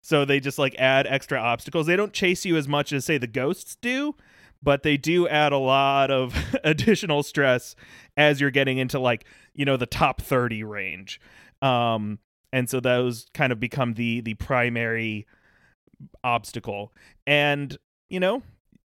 So 0.00 0.24
they 0.24 0.38
just 0.40 0.58
like 0.58 0.76
add 0.78 1.06
extra 1.06 1.38
obstacles. 1.38 1.86
They 1.86 1.96
don't 1.96 2.12
chase 2.12 2.44
you 2.44 2.56
as 2.56 2.68
much 2.68 2.92
as 2.92 3.04
say 3.04 3.18
the 3.18 3.26
ghosts 3.26 3.76
do, 3.80 4.14
but 4.62 4.82
they 4.82 4.96
do 4.96 5.28
add 5.28 5.52
a 5.52 5.58
lot 5.58 6.10
of 6.10 6.34
additional 6.64 7.22
stress 7.22 7.74
as 8.16 8.40
you're 8.40 8.50
getting 8.50 8.78
into 8.78 8.98
like 8.98 9.24
you 9.54 9.64
know 9.64 9.76
the 9.76 9.86
top 9.86 10.20
30 10.20 10.64
range. 10.64 11.20
Um 11.62 12.18
and 12.52 12.68
so 12.68 12.80
those 12.80 13.26
kind 13.34 13.52
of 13.52 13.60
become 13.60 13.94
the 13.94 14.20
the 14.20 14.34
primary 14.34 15.26
obstacle. 16.24 16.92
And 17.26 17.76
you 18.08 18.20
know 18.20 18.42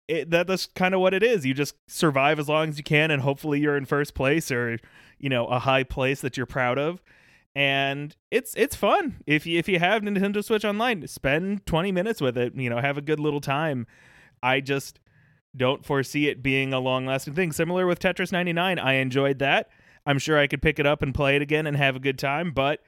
it, 0.07 0.29
that, 0.31 0.47
that's 0.47 0.65
kind 0.65 0.93
of 0.93 0.99
what 0.99 1.13
it 1.13 1.23
is. 1.23 1.45
You 1.45 1.53
just 1.53 1.75
survive 1.87 2.37
as 2.37 2.49
long 2.49 2.69
as 2.69 2.77
you 2.77 2.83
can 2.83 3.09
and 3.09 3.21
hopefully 3.21 3.59
you're 3.59 3.77
in 3.77 3.85
first 3.85 4.13
place 4.13 4.51
or 4.51 4.79
you 5.17 5.29
know 5.29 5.45
a 5.47 5.59
high 5.59 5.83
place 5.83 6.21
that 6.21 6.37
you're 6.37 6.45
proud 6.45 6.77
of. 6.77 7.01
And 7.55 8.15
it's 8.31 8.53
it's 8.55 8.75
fun. 8.75 9.23
If 9.27 9.45
you 9.45 9.59
if 9.59 9.67
you 9.67 9.79
have 9.79 10.01
Nintendo 10.01 10.43
Switch 10.43 10.65
online 10.65 11.07
spend 11.07 11.65
20 11.65 11.91
minutes 11.91 12.19
with 12.19 12.37
it 12.37 12.55
you 12.55 12.69
know 12.69 12.79
have 12.79 12.97
a 12.97 13.01
good 13.01 13.19
little 13.19 13.41
time. 13.41 13.87
I 14.41 14.59
just 14.59 14.99
don't 15.55 15.85
foresee 15.85 16.27
it 16.27 16.41
being 16.41 16.73
a 16.73 16.79
long 16.79 17.05
lasting 17.05 17.35
thing. 17.35 17.51
Similar 17.51 17.85
with 17.85 17.99
Tetris 17.99 18.31
99, 18.31 18.79
I 18.79 18.93
enjoyed 18.93 19.39
that. 19.39 19.69
I'm 20.05 20.19
sure 20.19 20.37
I 20.37 20.47
could 20.47 20.61
pick 20.61 20.79
it 20.79 20.85
up 20.85 21.01
and 21.01 21.13
play 21.13 21.35
it 21.35 21.41
again 21.41 21.67
and 21.67 21.77
have 21.77 21.95
a 21.95 21.99
good 21.99 22.19
time, 22.19 22.51
but 22.51 22.81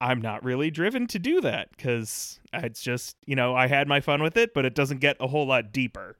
I'm 0.00 0.20
not 0.20 0.44
really 0.44 0.70
driven 0.70 1.06
to 1.08 1.18
do 1.18 1.40
that 1.40 1.70
because 1.70 2.40
it's 2.52 2.82
just, 2.82 3.16
you 3.26 3.36
know, 3.36 3.54
I 3.54 3.68
had 3.68 3.88
my 3.88 4.00
fun 4.00 4.22
with 4.22 4.36
it, 4.36 4.52
but 4.52 4.64
it 4.64 4.74
doesn't 4.74 4.98
get 4.98 5.16
a 5.20 5.28
whole 5.28 5.46
lot 5.46 5.72
deeper. 5.72 6.18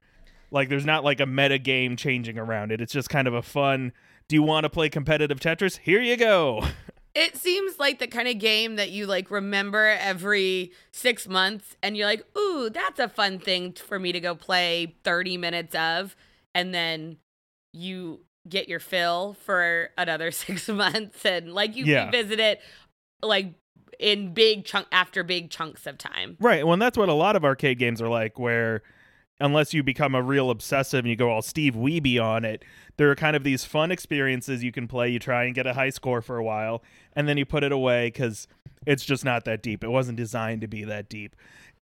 Like, 0.51 0.69
there's 0.69 0.87
not 0.87 1.05
like 1.05 1.21
a 1.21 1.27
meta 1.27 1.59
game 1.59 1.97
changing 1.97 2.39
around 2.39 2.71
it. 2.73 2.81
It's 2.81 2.93
just 2.93 3.11
kind 3.11 3.27
of 3.27 3.35
a 3.35 3.43
fun, 3.43 3.93
do 4.29 4.37
you 4.37 4.43
want 4.43 4.65
to 4.65 4.71
play 4.71 4.89
competitive 4.89 5.41
Tetris? 5.41 5.79
Here 5.79 6.01
you 6.01 6.17
go. 6.17 6.65
It 7.15 7.37
seems 7.37 7.79
like 7.79 8.01
the 8.01 8.09
kind 8.09 8.27
of 8.27 8.39
game 8.39 8.75
that 8.77 8.91
you 8.91 9.07
like 9.07 9.31
remember 9.31 9.87
every 10.01 10.73
six 10.93 11.29
months 11.29 11.77
and 11.83 11.97
you're 11.97 12.07
like, 12.07 12.25
ooh, 12.37 12.71
that's 12.71 12.99
a 12.99 13.09
fun 13.09 13.39
thing 13.39 13.73
for 13.73 13.99
me 13.99 14.11
to 14.13 14.19
go 14.21 14.35
play 14.35 14.97
30 15.05 15.37
minutes 15.37 15.75
of. 15.77 16.17
And 16.57 16.75
then 16.75 17.19
you 17.73 18.21
get 18.49 18.69
your 18.69 18.81
fill 18.81 19.37
for 19.45 19.91
another 19.97 20.31
six 20.33 20.69
months 20.69 21.25
and 21.25 21.53
like 21.55 21.77
you 21.77 21.85
Yeah. 21.85 22.07
revisit 22.07 22.41
it 22.41 22.61
like 23.23 23.55
in 24.01 24.35
big 24.35 24.65
chunk 24.65 24.89
after 24.91 25.23
big 25.23 25.51
chunks 25.51 25.87
of 25.87 25.97
time. 25.99 26.37
Right. 26.41 26.65
Well, 26.65 26.73
and 26.73 26.83
that's 26.83 26.99
what 26.99 27.09
a 27.09 27.15
lot 27.15 27.37
of 27.37 27.45
arcade 27.45 27.79
games 27.79 28.03
are 28.03 28.09
like, 28.09 28.41
where 28.41 28.83
unless 29.41 29.75
you 29.75 29.83
become 29.83 30.15
a 30.15 30.23
real 30.23 30.51
obsessive 30.51 31.01
and 31.01 31.09
you 31.09 31.17
go 31.17 31.31
all 31.31 31.43
Steve 31.43 31.75
Wiebe 31.75 32.21
on 32.23 32.45
it, 32.45 32.65
there 32.97 33.11
are 33.11 33.17
kind 33.17 33.37
of 33.37 33.45
these 33.45 33.65
fun 33.65 33.91
experiences 33.91 34.63
you 34.63 34.73
can 34.73 34.87
play. 34.87 35.09
You 35.09 35.19
try 35.19 35.45
and 35.45 35.55
get 35.55 35.67
a 35.67 35.75
high 35.75 35.91
score 35.91 36.23
for 36.23 36.37
a 36.37 36.45
while, 36.45 36.83
and 37.15 37.29
then 37.29 37.37
you 37.37 37.45
put 37.45 37.65
it 37.65 37.73
away 37.73 38.07
because 38.09 38.47
it's 38.87 39.05
just 39.05 39.25
not 39.25 39.45
that 39.45 39.63
deep. 39.63 39.83
It 39.83 39.89
wasn't 39.89 40.17
designed 40.17 40.61
to 40.61 40.69
be 40.69 40.85
that 40.85 41.09
deep. 41.09 41.35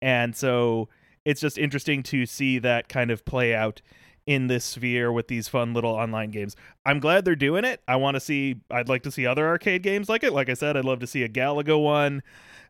And 0.01 0.35
so 0.35 0.89
it's 1.25 1.41
just 1.41 1.57
interesting 1.57 2.03
to 2.03 2.25
see 2.25 2.59
that 2.59 2.89
kind 2.89 3.11
of 3.11 3.25
play 3.25 3.53
out 3.53 3.81
in 4.25 4.47
this 4.47 4.63
sphere 4.63 5.11
with 5.11 5.27
these 5.27 5.47
fun 5.47 5.73
little 5.73 5.91
online 5.91 6.29
games. 6.29 6.55
I'm 6.85 6.99
glad 6.99 7.25
they're 7.25 7.35
doing 7.35 7.65
it. 7.65 7.81
I 7.87 7.95
want 7.95 8.15
to 8.15 8.19
see 8.19 8.61
I'd 8.69 8.89
like 8.89 9.03
to 9.03 9.11
see 9.11 9.25
other 9.25 9.47
arcade 9.47 9.83
games 9.83 10.09
like 10.09 10.23
it. 10.23 10.33
Like 10.33 10.49
I 10.49 10.53
said, 10.53 10.77
I'd 10.77 10.85
love 10.85 10.99
to 10.99 11.07
see 11.07 11.23
a 11.23 11.29
Galaga 11.29 11.81
one. 11.81 12.23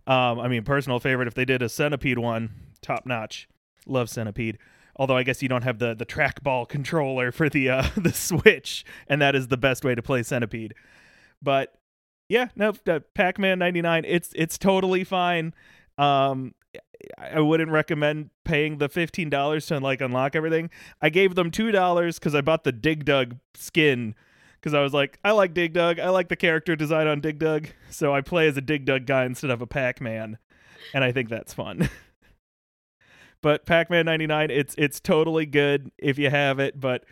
Um, 0.08 0.40
I 0.40 0.48
mean, 0.48 0.64
personal 0.64 1.00
favorite 1.00 1.28
if 1.28 1.34
they 1.34 1.46
did 1.46 1.62
a 1.62 1.70
Centipede 1.70 2.18
one, 2.18 2.50
top 2.82 3.06
notch. 3.06 3.48
Love 3.86 4.10
Centipede. 4.10 4.58
Although 4.96 5.18
I 5.18 5.24
guess 5.24 5.42
you 5.42 5.50
don't 5.50 5.64
have 5.64 5.80
the 5.80 5.94
the 5.94 6.06
trackball 6.06 6.68
controller 6.68 7.32
for 7.32 7.50
the 7.50 7.70
uh, 7.70 7.84
the 7.98 8.14
Switch, 8.14 8.86
and 9.08 9.22
that 9.22 9.36
is 9.36 9.48
the 9.48 9.58
best 9.58 9.84
way 9.84 9.96
to 9.96 10.02
play 10.02 10.24
Centipede. 10.24 10.74
But 11.42 11.74
yeah, 12.30 12.50
no, 12.56 12.74
uh, 12.88 13.00
Pac-Man 13.14 13.60
'99, 13.60 14.06
it's 14.08 14.30
it's 14.36 14.58
totally 14.58 15.04
fine. 15.04 15.54
Um, 15.98 16.54
I 17.18 17.40
wouldn't 17.40 17.72
recommend 17.72 18.30
paying 18.44 18.78
the 18.78 18.90
fifteen 18.90 19.30
dollars 19.30 19.66
to 19.68 19.80
like 19.80 20.02
unlock 20.02 20.36
everything. 20.36 20.70
I 21.02 21.10
gave 21.10 21.36
them 21.36 21.52
two 21.52 21.72
dollars 21.72 22.20
because 22.20 22.36
I 22.36 22.42
bought 22.42 22.64
the 22.64 22.72
Dig 22.72 23.06
Dug 23.06 23.38
skin 23.56 24.16
because 24.60 24.74
I 24.74 24.82
was 24.82 24.94
like, 24.94 25.20
I 25.24 25.32
like 25.32 25.54
Dig 25.54 25.74
Dug. 25.74 26.00
I 26.00 26.10
like 26.10 26.30
the 26.30 26.36
character 26.36 26.76
design 26.76 27.08
on 27.08 27.22
Dig 27.22 27.40
Dug, 27.40 27.68
so 27.90 28.14
I 28.14 28.22
play 28.22 28.48
as 28.48 28.58
a 28.58 28.62
Dig 28.62 28.86
Dug 28.86 29.06
guy 29.06 29.26
instead 29.26 29.50
of 29.50 29.62
a 29.62 29.68
Pac-Man, 29.68 30.38
and 30.94 31.04
I 31.04 31.12
think 31.12 31.30
that's 31.30 31.54
fun. 31.54 31.90
but 33.42 33.66
Pac-Man 33.66 34.06
'99, 34.06 34.52
it's 34.52 34.76
it's 34.78 35.00
totally 35.00 35.46
good 35.46 35.92
if 35.98 36.18
you 36.18 36.30
have 36.30 36.60
it, 36.60 36.80
but 36.80 37.04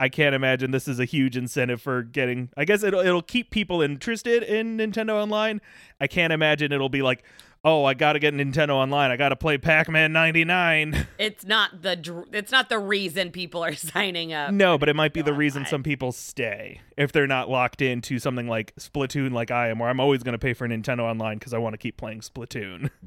I 0.00 0.08
can't 0.08 0.34
imagine 0.34 0.70
this 0.70 0.86
is 0.86 1.00
a 1.00 1.04
huge 1.04 1.36
incentive 1.36 1.82
for 1.82 2.02
getting. 2.02 2.50
I 2.56 2.64
guess 2.64 2.82
it'll 2.82 3.00
it'll 3.00 3.22
keep 3.22 3.50
people 3.50 3.82
interested 3.82 4.42
in 4.42 4.76
Nintendo 4.76 5.14
Online. 5.14 5.60
I 6.00 6.06
can't 6.06 6.32
imagine 6.32 6.70
it'll 6.70 6.88
be 6.88 7.02
like, 7.02 7.24
oh, 7.64 7.84
I 7.84 7.94
got 7.94 8.12
to 8.12 8.20
get 8.20 8.32
Nintendo 8.32 8.70
Online. 8.70 9.10
I 9.10 9.16
got 9.16 9.30
to 9.30 9.36
play 9.36 9.58
Pac-Man 9.58 10.12
'99. 10.12 11.06
It's 11.18 11.44
not 11.44 11.82
the 11.82 12.24
it's 12.32 12.52
not 12.52 12.68
the 12.68 12.78
reason 12.78 13.32
people 13.32 13.64
are 13.64 13.74
signing 13.76 14.32
up. 14.32 14.52
No, 14.52 14.78
but 14.78 14.88
it 14.88 14.94
might 14.94 15.12
be 15.12 15.20
the 15.20 15.32
Nintendo 15.32 15.36
reason 15.36 15.66
some 15.66 15.82
people 15.82 16.12
stay 16.12 16.80
if 16.96 17.10
they're 17.10 17.26
not 17.26 17.50
locked 17.50 17.82
into 17.82 18.20
something 18.20 18.46
like 18.46 18.74
Splatoon, 18.76 19.32
like 19.32 19.50
I 19.50 19.68
am, 19.68 19.80
where 19.80 19.88
I'm 19.88 20.00
always 20.00 20.22
going 20.22 20.34
to 20.34 20.38
pay 20.38 20.54
for 20.54 20.68
Nintendo 20.68 21.00
Online 21.00 21.38
because 21.38 21.52
I 21.52 21.58
want 21.58 21.74
to 21.74 21.78
keep 21.78 21.96
playing 21.96 22.20
Splatoon. 22.20 22.90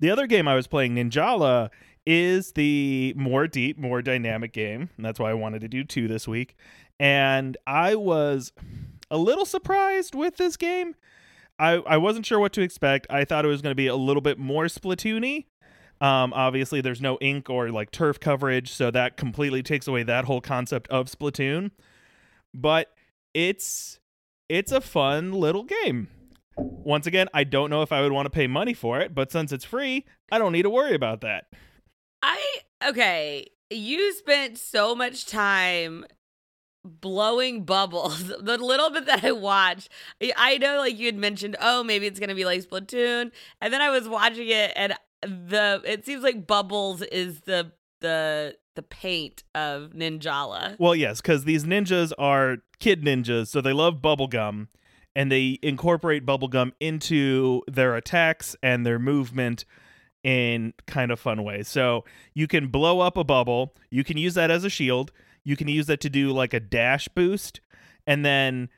The 0.00 0.10
other 0.10 0.28
game 0.28 0.46
I 0.46 0.54
was 0.54 0.68
playing, 0.68 0.94
Ninjala, 0.94 1.70
is 2.08 2.52
the 2.52 3.12
more 3.18 3.46
deep, 3.46 3.78
more 3.78 4.00
dynamic 4.00 4.54
game. 4.54 4.88
And 4.96 5.04
that's 5.04 5.20
why 5.20 5.30
I 5.30 5.34
wanted 5.34 5.60
to 5.60 5.68
do 5.68 5.84
two 5.84 6.08
this 6.08 6.26
week. 6.26 6.56
And 6.98 7.54
I 7.66 7.96
was 7.96 8.50
a 9.10 9.18
little 9.18 9.44
surprised 9.44 10.14
with 10.14 10.38
this 10.38 10.56
game. 10.56 10.94
I, 11.58 11.72
I 11.74 11.98
wasn't 11.98 12.24
sure 12.24 12.38
what 12.38 12.54
to 12.54 12.62
expect. 12.62 13.06
I 13.10 13.26
thought 13.26 13.44
it 13.44 13.48
was 13.48 13.60
going 13.60 13.72
to 13.72 13.76
be 13.76 13.88
a 13.88 13.94
little 13.94 14.22
bit 14.22 14.38
more 14.38 14.64
Splatoony. 14.64 15.44
Um, 16.00 16.32
obviously, 16.32 16.80
there's 16.80 17.02
no 17.02 17.18
ink 17.20 17.50
or 17.50 17.70
like 17.70 17.90
turf 17.90 18.18
coverage, 18.18 18.72
so 18.72 18.90
that 18.90 19.18
completely 19.18 19.62
takes 19.62 19.86
away 19.86 20.02
that 20.04 20.24
whole 20.24 20.40
concept 20.40 20.88
of 20.88 21.08
Splatoon. 21.08 21.72
But 22.54 22.90
it's 23.34 24.00
it's 24.48 24.72
a 24.72 24.80
fun 24.80 25.32
little 25.32 25.64
game. 25.64 26.08
Once 26.56 27.06
again, 27.06 27.28
I 27.34 27.44
don't 27.44 27.68
know 27.68 27.82
if 27.82 27.92
I 27.92 28.00
would 28.00 28.12
want 28.12 28.26
to 28.26 28.30
pay 28.30 28.46
money 28.46 28.72
for 28.72 28.98
it, 29.00 29.14
but 29.14 29.30
since 29.30 29.52
it's 29.52 29.64
free, 29.64 30.06
I 30.32 30.38
don't 30.38 30.52
need 30.52 30.62
to 30.62 30.70
worry 30.70 30.94
about 30.94 31.20
that. 31.20 31.46
I 32.22 32.44
okay. 32.86 33.46
You 33.70 34.12
spent 34.14 34.58
so 34.58 34.94
much 34.94 35.26
time 35.26 36.06
blowing 36.84 37.64
bubbles. 37.64 38.32
The 38.40 38.56
little 38.58 38.90
bit 38.90 39.06
that 39.06 39.24
I 39.24 39.32
watched, 39.32 39.88
I- 40.36 40.58
know 40.58 40.78
like 40.78 40.98
you 40.98 41.06
had 41.06 41.16
mentioned, 41.16 41.56
oh, 41.60 41.82
maybe 41.84 42.06
it's 42.06 42.20
gonna 42.20 42.34
be 42.34 42.44
like 42.44 42.62
Splatoon, 42.62 43.30
and 43.60 43.72
then 43.72 43.80
I 43.80 43.90
was 43.90 44.08
watching 44.08 44.48
it, 44.48 44.72
and 44.76 44.94
the 45.22 45.82
it 45.84 46.06
seems 46.06 46.22
like 46.22 46.46
bubbles 46.46 47.02
is 47.02 47.40
the 47.40 47.72
the 48.00 48.56
the 48.76 48.82
paint 48.82 49.42
of 49.54 49.90
Ninjala. 49.90 50.76
Well, 50.78 50.94
yes, 50.94 51.20
because 51.20 51.44
these 51.44 51.64
ninjas 51.64 52.12
are 52.18 52.58
kid 52.78 53.02
ninjas, 53.02 53.48
so 53.48 53.60
they 53.60 53.72
love 53.72 53.96
bubblegum, 53.96 54.68
and 55.16 55.32
they 55.32 55.58
incorporate 55.62 56.24
bubblegum 56.24 56.70
into 56.80 57.62
their 57.66 57.96
attacks 57.96 58.54
and 58.62 58.86
their 58.86 59.00
movement 59.00 59.64
in 60.22 60.74
kind 60.86 61.10
of 61.10 61.20
fun 61.20 61.44
ways. 61.44 61.68
So 61.68 62.04
you 62.34 62.46
can 62.46 62.68
blow 62.68 63.00
up 63.00 63.16
a 63.16 63.24
bubble, 63.24 63.74
you 63.90 64.04
can 64.04 64.16
use 64.16 64.34
that 64.34 64.50
as 64.50 64.64
a 64.64 64.70
shield, 64.70 65.12
you 65.44 65.56
can 65.56 65.68
use 65.68 65.86
that 65.86 66.00
to 66.00 66.10
do 66.10 66.32
like 66.32 66.52
a 66.52 66.60
dash 66.60 67.08
boost, 67.08 67.60
and 68.06 68.24
then 68.24 68.68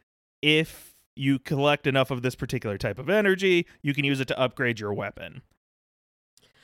if 0.42 0.94
you 1.16 1.38
collect 1.38 1.86
enough 1.86 2.10
of 2.10 2.22
this 2.22 2.34
particular 2.34 2.78
type 2.78 2.98
of 2.98 3.10
energy, 3.10 3.66
you 3.82 3.92
can 3.92 4.04
use 4.04 4.20
it 4.20 4.28
to 4.28 4.38
upgrade 4.38 4.80
your 4.80 4.94
weapon. 4.94 5.42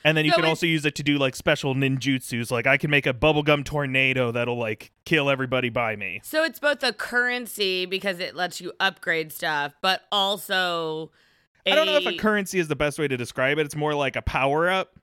And 0.03 0.15
then 0.15 0.25
you 0.25 0.31
So 0.31 0.37
can 0.37 0.45
also 0.45 0.65
use 0.65 0.85
it 0.85 0.95
to 0.95 1.03
do 1.03 1.17
like 1.17 1.35
special 1.35 1.75
ninjutsus. 1.75 2.49
Like 2.49 2.65
I 2.65 2.77
can 2.77 2.89
make 2.89 3.05
a 3.05 3.13
bubblegum 3.13 3.65
tornado 3.65 4.31
that'll 4.31 4.57
like 4.57 4.91
kill 5.05 5.29
everybody 5.29 5.69
by 5.69 5.95
me. 5.95 6.21
So 6.23 6.43
it's 6.43 6.59
both 6.59 6.81
a 6.81 6.93
currency 6.93 7.85
because 7.85 8.19
it 8.19 8.35
lets 8.35 8.61
you 8.61 8.71
upgrade 8.79 9.33
stuff, 9.33 9.73
but 9.81 10.03
also 10.11 11.11
I 11.71 11.75
don't 11.75 11.85
know 11.85 11.97
if 11.97 12.05
a 12.05 12.17
currency 12.17 12.59
is 12.59 12.67
the 12.67 12.75
best 12.75 12.97
way 12.99 13.07
to 13.07 13.17
describe 13.17 13.57
it. 13.57 13.65
It's 13.65 13.75
more 13.75 13.93
like 13.93 14.15
a 14.15 14.21
power 14.21 14.69
up 14.69 14.97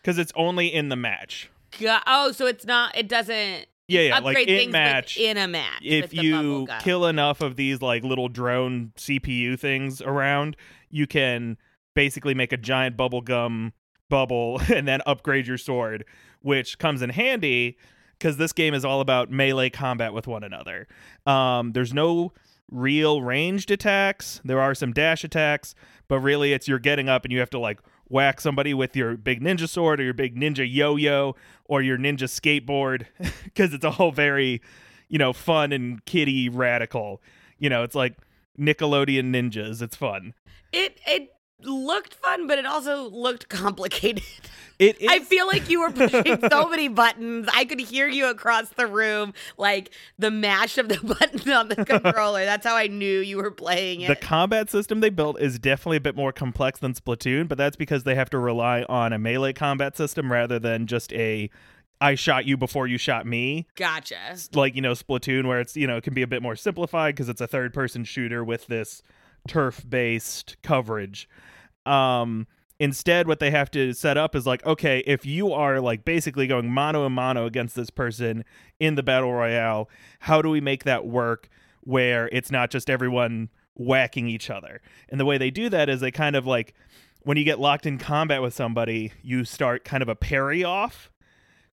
because 0.00 0.18
it's 0.18 0.32
only 0.36 0.72
in 0.72 0.88
the 0.88 0.96
match. 0.96 1.50
Go- 1.80 1.98
oh, 2.06 2.32
so 2.32 2.46
it's 2.46 2.64
not. 2.66 2.96
It 2.96 3.08
doesn't 3.08 3.66
Yeah, 3.88 4.00
yeah. 4.02 4.16
upgrade 4.18 4.34
Like 4.36 4.48
in 4.48 4.56
things 4.58 4.72
match, 4.72 5.16
in 5.16 5.36
a 5.36 5.48
match. 5.48 5.82
if 5.82 6.12
you 6.14 6.66
kill 6.80 7.06
enough 7.06 7.40
of 7.40 7.56
these 7.56 7.80
like 7.80 8.04
little 8.04 8.28
drone 8.28 8.92
CPU 8.96 9.58
things 9.58 10.00
around, 10.02 10.56
you 10.90 11.06
can 11.06 11.56
basically 11.94 12.34
make 12.34 12.52
a 12.52 12.56
giant 12.56 12.96
bubblegum 12.96 13.72
bubble 14.08 14.60
and 14.74 14.86
then 14.86 15.00
upgrade 15.06 15.46
your 15.46 15.58
sword, 15.58 16.04
which 16.40 16.78
comes 16.78 17.00
in 17.02 17.10
handy 17.10 17.76
because 18.18 18.36
this 18.36 18.52
game 18.52 18.72
is 18.74 18.84
all 18.84 19.00
about 19.00 19.30
melee 19.30 19.70
combat 19.70 20.12
with 20.12 20.26
one 20.26 20.44
another. 20.44 20.86
Um, 21.26 21.72
there's 21.72 21.92
no 21.94 22.32
real 22.72 23.22
ranged 23.22 23.70
attacks. 23.70 24.40
There 24.44 24.60
are 24.60 24.74
some 24.74 24.92
dash 24.92 25.22
attacks, 25.22 25.74
but 26.08 26.20
really 26.20 26.52
it's 26.52 26.66
you're 26.66 26.78
getting 26.78 27.08
up 27.08 27.24
and 27.24 27.32
you 27.32 27.38
have 27.38 27.50
to 27.50 27.58
like 27.58 27.80
whack 28.08 28.40
somebody 28.40 28.74
with 28.74 28.96
your 28.96 29.16
big 29.16 29.40
ninja 29.40 29.68
sword 29.68 30.00
or 30.00 30.04
your 30.04 30.14
big 30.14 30.36
ninja 30.36 30.66
yo-yo 30.68 31.34
or 31.64 31.82
your 31.82 31.98
ninja 31.98 32.24
skateboard 32.28 33.06
because 33.44 33.72
it's 33.72 33.84
all 33.84 34.10
very, 34.10 34.60
you 35.08 35.18
know, 35.18 35.32
fun 35.32 35.72
and 35.72 36.04
kiddie 36.04 36.48
radical. 36.48 37.22
You 37.58 37.68
know, 37.68 37.82
it's 37.82 37.94
like 37.94 38.16
Nickelodeon 38.58 39.30
ninjas. 39.34 39.82
It's 39.82 39.96
fun. 39.96 40.34
it 40.72 40.98
it 41.06 41.30
looked 41.64 42.14
fun, 42.14 42.46
but 42.46 42.58
it 42.58 42.66
also 42.66 43.08
looked 43.10 43.48
complicated. 43.48 44.22
It 44.78 44.98
is 45.00 45.08
I 45.10 45.20
feel 45.20 45.46
like 45.46 45.68
you 45.70 45.80
were 45.80 45.90
pushing 45.90 46.38
so 46.50 46.68
many 46.70 46.88
buttons. 46.88 47.48
I 47.54 47.64
could 47.64 47.80
hear 47.80 48.08
you 48.08 48.26
across 48.28 48.68
the 48.70 48.86
room, 48.86 49.34
like 49.56 49.90
the 50.18 50.30
mash 50.30 50.78
of 50.78 50.88
the 50.88 50.98
button 51.18 51.52
on 51.52 51.68
the 51.68 51.84
controller. 51.84 52.44
That's 52.44 52.66
how 52.66 52.76
I 52.76 52.86
knew 52.86 53.20
you 53.20 53.36
were 53.36 53.50
playing 53.50 54.00
it. 54.02 54.08
the 54.08 54.16
combat 54.16 54.70
system 54.70 55.00
they 55.00 55.10
built 55.10 55.40
is 55.40 55.58
definitely 55.58 55.98
a 55.98 56.00
bit 56.00 56.16
more 56.16 56.32
complex 56.32 56.80
than 56.80 56.94
Splatoon, 56.94 57.48
but 57.48 57.58
that's 57.58 57.76
because 57.76 58.04
they 58.04 58.14
have 58.14 58.30
to 58.30 58.38
rely 58.38 58.82
on 58.88 59.12
a 59.12 59.18
melee 59.18 59.52
combat 59.52 59.96
system 59.96 60.32
rather 60.32 60.58
than 60.58 60.86
just 60.86 61.12
a 61.12 61.50
I 62.00 62.16
shot 62.16 62.46
you 62.46 62.56
before 62.56 62.88
you 62.88 62.98
shot 62.98 63.26
me. 63.26 63.68
gotcha. 63.76 64.16
Like, 64.54 64.74
you 64.74 64.82
know, 64.82 64.90
Splatoon 64.90 65.46
where 65.46 65.60
it's, 65.60 65.76
you 65.76 65.86
know, 65.86 65.96
it 65.98 66.02
can 66.02 66.14
be 66.14 66.22
a 66.22 66.26
bit 66.26 66.42
more 66.42 66.56
simplified 66.56 67.14
because 67.14 67.28
it's 67.28 67.40
a 67.40 67.46
third 67.46 67.72
person 67.72 68.02
shooter 68.02 68.42
with 68.42 68.66
this 68.66 69.04
turf 69.46 69.84
based 69.88 70.56
coverage. 70.64 71.28
Um 71.86 72.46
instead 72.78 73.28
what 73.28 73.38
they 73.38 73.50
have 73.50 73.70
to 73.70 73.92
set 73.92 74.16
up 74.16 74.34
is 74.34 74.46
like 74.46 74.64
okay 74.66 75.04
if 75.06 75.24
you 75.24 75.52
are 75.52 75.78
like 75.78 76.04
basically 76.04 76.46
going 76.46 76.68
mano 76.68 77.04
a 77.04 77.10
mano 77.10 77.46
against 77.46 77.76
this 77.76 77.90
person 77.90 78.44
in 78.80 78.96
the 78.96 79.02
battle 79.02 79.32
royale 79.32 79.88
how 80.20 80.42
do 80.42 80.48
we 80.48 80.60
make 80.60 80.82
that 80.82 81.06
work 81.06 81.48
where 81.82 82.28
it's 82.32 82.50
not 82.50 82.70
just 82.70 82.88
everyone 82.88 83.48
whacking 83.74 84.28
each 84.28 84.50
other? 84.50 84.80
And 85.08 85.18
the 85.20 85.24
way 85.24 85.38
they 85.38 85.50
do 85.50 85.68
that 85.68 85.88
is 85.88 86.00
they 86.00 86.10
kind 86.10 86.36
of 86.36 86.46
like 86.46 86.74
when 87.22 87.36
you 87.36 87.44
get 87.44 87.60
locked 87.60 87.86
in 87.86 87.98
combat 87.98 88.42
with 88.42 88.54
somebody 88.54 89.12
you 89.22 89.44
start 89.44 89.84
kind 89.84 90.02
of 90.02 90.08
a 90.08 90.16
parry 90.16 90.64
off. 90.64 91.10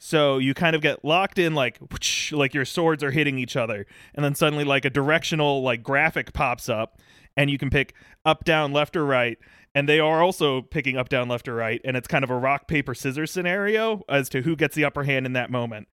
So 0.02 0.38
you 0.38 0.54
kind 0.54 0.76
of 0.76 0.82
get 0.82 1.04
locked 1.04 1.38
in 1.38 1.56
like 1.56 1.78
whoosh, 1.80 2.32
like 2.32 2.54
your 2.54 2.66
swords 2.66 3.04
are 3.04 3.12
hitting 3.12 3.38
each 3.38 3.58
other. 3.58 3.86
And 4.16 4.24
then 4.24 4.34
suddenly 4.34 4.64
like 4.64 4.86
a 4.86 4.90
directional 4.90 5.62
like 5.62 5.84
graphic 5.84 6.34
pops 6.34 6.70
up 6.70 7.00
and 7.40 7.50
you 7.50 7.58
can 7.58 7.70
pick 7.70 7.94
up 8.26 8.44
down 8.44 8.74
left 8.74 8.96
or 8.98 9.06
right 9.06 9.38
and 9.74 9.88
they 9.88 10.00
are 10.00 10.22
also 10.22 10.62
picking 10.62 10.98
up 10.98 11.08
down 11.10 11.30
left 11.30 11.48
or 11.48 11.56
right 11.56 11.80
and 11.86 11.96
it's 11.96 12.08
kind 12.08 12.24
of 12.24 12.30
a 12.30 12.36
rock 12.38 12.68
paper 12.68 12.94
scissors 12.94 13.32
scenario 13.32 14.02
as 14.10 14.28
to 14.28 14.42
who 14.42 14.56
gets 14.56 14.76
the 14.76 14.84
upper 14.84 15.04
hand 15.06 15.26
in 15.26 15.34
that 15.34 15.50
moment. 15.50 15.88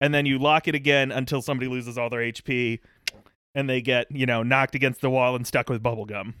And 0.00 0.14
then 0.14 0.26
you 0.26 0.38
lock 0.38 0.68
it 0.68 0.74
again 0.74 1.12
until 1.12 1.42
somebody 1.42 1.68
loses 1.68 1.96
all 1.98 2.08
their 2.10 2.20
hp 2.32 2.80
and 3.54 3.68
they 3.68 3.80
get 3.82 4.06
you 4.10 4.24
know 4.26 4.42
knocked 4.42 4.74
against 4.74 5.02
the 5.02 5.10
wall 5.10 5.36
and 5.36 5.46
stuck 5.46 5.68
with 5.68 5.82
bubblegum 5.82 6.32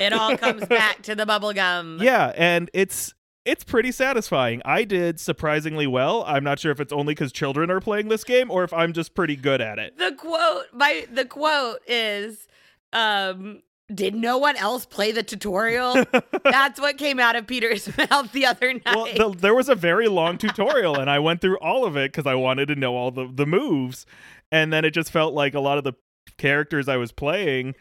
It 0.00 0.12
all 0.12 0.36
comes 0.44 0.64
back 0.66 1.02
to 1.02 1.14
the 1.14 1.26
bubble 1.26 1.52
gum. 1.52 1.98
yeah 2.02 2.32
and 2.36 2.70
it's 2.72 3.14
it's 3.44 3.64
pretty 3.64 3.92
satisfying. 3.92 4.60
I 4.66 4.84
did 4.84 5.18
surprisingly 5.18 5.86
well. 5.86 6.22
I'm 6.26 6.44
not 6.44 6.58
sure 6.58 6.70
if 6.70 6.80
it's 6.80 6.92
only 6.92 7.14
because 7.14 7.32
children 7.32 7.70
are 7.70 7.80
playing 7.80 8.08
this 8.08 8.22
game 8.22 8.50
or 8.50 8.62
if 8.62 8.74
i'm 8.74 8.92
just 8.92 9.14
pretty 9.14 9.36
good 9.36 9.60
at 9.62 9.78
it. 9.78 9.96
The 9.96 10.12
quote, 10.18 10.66
my 10.74 11.06
the 11.10 11.24
quote 11.24 11.78
is, 11.86 12.46
um, 12.92 13.62
"Did 13.94 14.14
no 14.14 14.38
one 14.38 14.56
else 14.56 14.84
play 14.86 15.12
the 15.12 15.22
tutorial?" 15.22 16.04
That's 16.44 16.80
what 16.80 16.98
came 16.98 17.18
out 17.20 17.36
of 17.36 17.46
Peter's 17.46 17.88
mouth 18.10 18.32
the 18.32 18.46
other 18.46 18.72
night. 18.74 18.84
well 19.18 19.30
the, 19.32 19.38
there 19.38 19.54
was 19.54 19.68
a 19.68 19.74
very 19.74 20.08
long 20.08 20.38
tutorial 20.38 20.96
and 20.98 21.10
i 21.10 21.18
went 21.18 21.40
through 21.40 21.58
all 21.58 21.84
of 21.84 21.96
it 21.96 22.12
because 22.12 22.26
i 22.26 22.34
wanted 22.34 22.66
to 22.68 22.74
know 22.74 22.96
all 22.96 23.10
the, 23.10 23.30
the 23.32 23.46
moves 23.46 24.06
and 24.52 24.72
then 24.72 24.84
it 24.84 24.90
just 24.90 25.10
felt 25.10 25.34
like 25.34 25.54
a 25.54 25.60
lot 25.60 25.78
of 25.78 25.84
the 25.84 25.92
characters 26.38 26.88
i 26.88 26.96
was 26.96 27.12
playing 27.12 27.74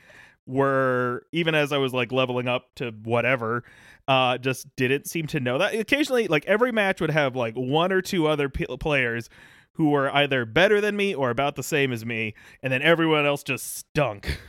were 0.45 1.25
even 1.31 1.55
as 1.55 1.71
i 1.73 1.77
was 1.77 1.93
like 1.93 2.11
leveling 2.11 2.47
up 2.47 2.73
to 2.75 2.91
whatever 3.03 3.63
uh 4.07 4.37
just 4.37 4.67
didn't 4.75 5.07
seem 5.07 5.27
to 5.27 5.39
know 5.39 5.57
that 5.57 5.73
occasionally 5.75 6.27
like 6.27 6.45
every 6.45 6.71
match 6.71 7.01
would 7.01 7.11
have 7.11 7.35
like 7.35 7.53
one 7.55 7.91
or 7.91 8.01
two 8.01 8.27
other 8.27 8.49
p- 8.49 8.65
players 8.79 9.29
who 9.73 9.89
were 9.89 10.13
either 10.15 10.45
better 10.45 10.79
than 10.81 10.95
me 10.95 11.13
or 11.13 11.29
about 11.29 11.55
the 11.55 11.63
same 11.63 11.91
as 11.91 12.05
me 12.05 12.33
and 12.63 12.71
then 12.71 12.81
everyone 12.81 13.25
else 13.25 13.43
just 13.43 13.77
stunk 13.77 14.39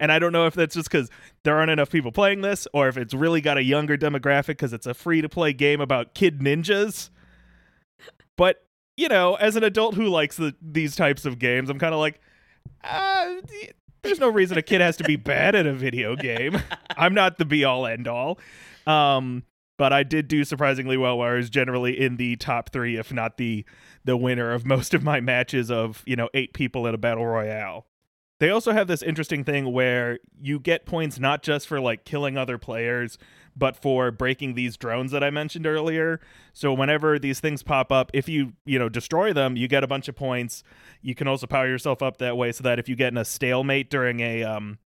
and 0.00 0.10
I 0.10 0.18
don't 0.18 0.32
know 0.32 0.46
if 0.46 0.54
that's 0.54 0.74
just 0.74 0.90
because 0.90 1.10
there 1.44 1.56
aren't 1.56 1.70
enough 1.70 1.90
people 1.90 2.10
playing 2.10 2.40
this, 2.40 2.66
or 2.72 2.88
if 2.88 2.96
it's 2.96 3.14
really 3.14 3.40
got 3.40 3.58
a 3.58 3.62
younger 3.62 3.96
demographic 3.96 4.48
because 4.48 4.72
it's 4.72 4.86
a 4.86 4.94
free 4.94 5.20
to 5.20 5.28
play 5.28 5.52
game 5.52 5.80
about 5.80 6.14
kid 6.14 6.40
ninjas. 6.40 7.10
But 8.36 8.64
you 8.96 9.08
know, 9.08 9.34
as 9.34 9.56
an 9.56 9.62
adult 9.62 9.94
who 9.94 10.08
likes 10.08 10.36
the, 10.36 10.54
these 10.60 10.96
types 10.96 11.24
of 11.24 11.38
games, 11.38 11.70
I'm 11.70 11.78
kind 11.78 11.94
of 11.94 12.00
like, 12.00 12.20
uh, 12.82 13.36
there's 14.02 14.18
no 14.18 14.28
reason 14.28 14.58
a 14.58 14.62
kid 14.62 14.80
has 14.80 14.96
to 14.96 15.04
be 15.04 15.16
bad 15.16 15.54
at 15.54 15.66
a 15.66 15.72
video 15.72 16.16
game. 16.16 16.58
I'm 16.96 17.14
not 17.14 17.38
the 17.38 17.44
be 17.44 17.64
all 17.64 17.86
end 17.86 18.08
all. 18.08 18.38
Um, 18.86 19.44
but 19.78 19.92
I 19.94 20.02
did 20.02 20.28
do 20.28 20.44
surprisingly 20.44 20.98
well, 20.98 21.16
where 21.16 21.32
I 21.32 21.36
was 21.36 21.48
generally 21.48 21.98
in 21.98 22.16
the 22.16 22.36
top 22.36 22.70
three, 22.70 22.96
if 22.96 23.12
not 23.12 23.38
the 23.38 23.64
the 24.04 24.16
winner 24.16 24.52
of 24.52 24.66
most 24.66 24.92
of 24.94 25.02
my 25.02 25.20
matches 25.20 25.70
of 25.70 26.02
you 26.06 26.16
know 26.16 26.28
eight 26.34 26.52
people 26.52 26.86
in 26.86 26.94
a 26.94 26.98
battle 26.98 27.26
royale. 27.26 27.86
They 28.40 28.50
also 28.50 28.72
have 28.72 28.88
this 28.88 29.02
interesting 29.02 29.44
thing 29.44 29.70
where 29.72 30.18
you 30.40 30.58
get 30.58 30.86
points 30.86 31.18
not 31.20 31.42
just 31.42 31.68
for 31.68 31.78
like 31.80 32.04
killing 32.04 32.36
other 32.36 32.56
players, 32.58 33.18
but 33.54 33.76
for 33.76 34.10
breaking 34.10 34.54
these 34.54 34.76
drones 34.78 35.12
that 35.12 35.22
I 35.22 35.28
mentioned 35.30 35.66
earlier. 35.66 36.20
So 36.54 36.72
whenever 36.72 37.18
these 37.18 37.38
things 37.38 37.62
pop 37.62 37.92
up, 37.92 38.10
if 38.14 38.28
you, 38.28 38.54
you 38.64 38.78
know, 38.78 38.88
destroy 38.88 39.32
them, 39.34 39.56
you 39.56 39.68
get 39.68 39.84
a 39.84 39.86
bunch 39.86 40.08
of 40.08 40.16
points. 40.16 40.62
You 41.02 41.14
can 41.14 41.28
also 41.28 41.46
power 41.46 41.68
yourself 41.68 42.02
up 42.02 42.16
that 42.16 42.36
way 42.36 42.50
so 42.52 42.62
that 42.64 42.78
if 42.78 42.88
you 42.88 42.96
get 42.96 43.12
in 43.12 43.18
a 43.18 43.24
stalemate 43.24 43.90
during 43.90 44.20
a 44.20 44.42
um 44.42 44.78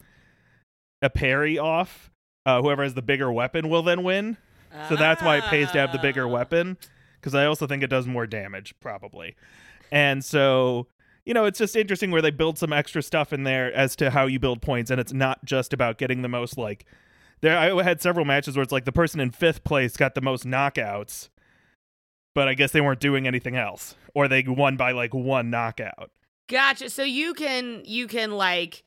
a 1.02 1.10
parry 1.10 1.58
off, 1.58 2.10
uh, 2.46 2.62
whoever 2.62 2.82
has 2.82 2.94
the 2.94 3.02
bigger 3.02 3.30
weapon 3.30 3.68
will 3.68 3.82
then 3.82 4.02
win. 4.02 4.38
So 4.88 4.96
that's 4.96 5.20
why 5.22 5.36
it 5.36 5.44
pays 5.44 5.70
to 5.72 5.78
have 5.78 5.92
the 5.92 5.98
bigger 5.98 6.24
Ah. 6.24 6.30
weapon 6.30 6.78
because 7.20 7.34
I 7.34 7.44
also 7.44 7.66
think 7.66 7.82
it 7.82 7.88
does 7.88 8.06
more 8.06 8.26
damage 8.26 8.74
probably. 8.80 9.36
And 9.90 10.24
so, 10.24 10.86
you 11.24 11.34
know, 11.34 11.44
it's 11.44 11.58
just 11.58 11.76
interesting 11.76 12.10
where 12.10 12.22
they 12.22 12.30
build 12.30 12.58
some 12.58 12.72
extra 12.72 13.02
stuff 13.02 13.32
in 13.32 13.44
there 13.44 13.72
as 13.72 13.94
to 13.96 14.10
how 14.10 14.26
you 14.26 14.38
build 14.38 14.62
points 14.62 14.90
and 14.90 15.00
it's 15.00 15.12
not 15.12 15.44
just 15.44 15.72
about 15.72 15.98
getting 15.98 16.22
the 16.22 16.28
most 16.28 16.58
like 16.58 16.84
there 17.40 17.56
I 17.56 17.82
had 17.82 18.00
several 18.00 18.24
matches 18.24 18.56
where 18.56 18.62
it's 18.62 18.72
like 18.72 18.84
the 18.84 18.92
person 18.92 19.20
in 19.20 19.30
5th 19.30 19.64
place 19.64 19.96
got 19.96 20.14
the 20.14 20.20
most 20.20 20.46
knockouts. 20.46 21.28
But 22.34 22.48
I 22.48 22.54
guess 22.54 22.72
they 22.72 22.80
weren't 22.80 23.00
doing 23.00 23.26
anything 23.26 23.56
else 23.56 23.94
or 24.14 24.26
they 24.26 24.42
won 24.42 24.76
by 24.76 24.92
like 24.92 25.12
one 25.12 25.50
knockout. 25.50 26.10
Gotcha. 26.48 26.88
So 26.88 27.02
you 27.02 27.34
can 27.34 27.82
you 27.84 28.06
can 28.06 28.32
like 28.32 28.84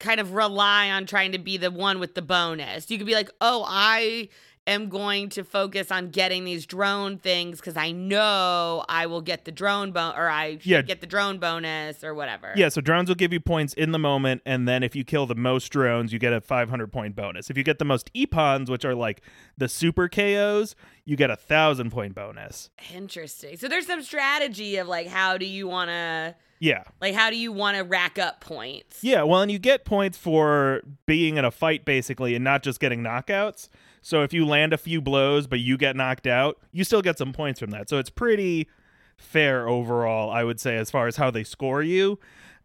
kind 0.00 0.20
of 0.20 0.32
rely 0.32 0.90
on 0.90 1.06
trying 1.06 1.32
to 1.32 1.38
be 1.38 1.56
the 1.56 1.70
one 1.70 2.00
with 2.00 2.14
the 2.14 2.22
bonus. 2.22 2.90
You 2.90 2.98
could 2.98 3.06
be 3.06 3.14
like, 3.14 3.30
"Oh, 3.40 3.64
I 3.66 4.28
am 4.66 4.88
going 4.88 5.28
to 5.28 5.44
focus 5.44 5.90
on 5.90 6.08
getting 6.08 6.44
these 6.44 6.64
drone 6.64 7.18
things 7.18 7.58
because 7.60 7.76
I 7.76 7.90
know 7.92 8.84
I 8.88 9.06
will 9.06 9.20
get 9.20 9.44
the 9.44 9.52
drone 9.52 9.92
bon 9.92 10.16
or 10.16 10.28
I 10.28 10.58
Yeah. 10.62 10.80
get 10.82 11.00
the 11.00 11.06
drone 11.06 11.38
bonus 11.38 12.02
or 12.02 12.14
whatever." 12.14 12.52
Yeah, 12.56 12.68
so 12.70 12.80
drones 12.80 13.08
will 13.08 13.14
give 13.16 13.32
you 13.32 13.40
points 13.40 13.74
in 13.74 13.92
the 13.92 13.98
moment, 13.98 14.40
and 14.46 14.66
then 14.66 14.82
if 14.82 14.96
you 14.96 15.04
kill 15.04 15.26
the 15.26 15.34
most 15.34 15.68
drones, 15.68 16.12
you 16.12 16.18
get 16.18 16.32
a 16.32 16.40
500 16.40 16.90
point 16.92 17.14
bonus. 17.14 17.50
If 17.50 17.58
you 17.58 17.62
get 17.64 17.78
the 17.78 17.84
most 17.84 18.10
ippons, 18.14 18.68
which 18.70 18.84
are 18.84 18.94
like 18.94 19.20
the 19.58 19.68
super 19.68 20.08
KOs, 20.08 20.74
you 21.04 21.16
get 21.16 21.30
a 21.30 21.36
thousand 21.36 21.90
point 21.90 22.14
bonus. 22.14 22.70
Interesting. 22.94 23.56
So 23.58 23.68
there's 23.68 23.86
some 23.86 24.02
strategy 24.02 24.76
of 24.78 24.88
like 24.88 25.06
how 25.08 25.36
do 25.36 25.44
you 25.44 25.68
want 25.68 25.90
to 25.90 26.34
Yeah, 26.60 26.84
like 27.02 27.14
how 27.14 27.28
do 27.28 27.36
you 27.36 27.52
want 27.52 27.76
to 27.76 27.82
rack 27.84 28.18
up 28.18 28.40
points? 28.40 29.00
yeah. 29.02 29.22
Well, 29.24 29.42
and 29.42 29.52
you 29.52 29.58
get 29.58 29.84
points 29.84 30.16
for 30.16 30.80
being 31.04 31.36
in 31.36 31.44
a 31.44 31.50
fight 31.50 31.84
basically, 31.84 32.34
and 32.34 32.42
not 32.42 32.62
just 32.62 32.80
getting 32.80 33.02
knockouts. 33.02 33.68
So 34.04 34.22
if 34.22 34.32
you 34.34 34.46
land 34.46 34.72
a 34.72 34.78
few 34.78 35.00
blows 35.00 35.46
but 35.46 35.60
you 35.60 35.76
get 35.76 35.96
knocked 35.96 36.26
out, 36.26 36.58
you 36.72 36.84
still 36.84 37.02
get 37.02 37.18
some 37.18 37.32
points 37.32 37.58
from 37.58 37.70
that. 37.70 37.88
So 37.88 37.98
it's 37.98 38.10
pretty 38.10 38.68
fair 39.16 39.66
overall, 39.66 40.30
I 40.30 40.44
would 40.44 40.60
say, 40.60 40.76
as 40.76 40.90
far 40.90 41.06
as 41.06 41.16
how 41.16 41.30
they 41.30 41.42
score 41.42 41.82
you. 41.82 42.18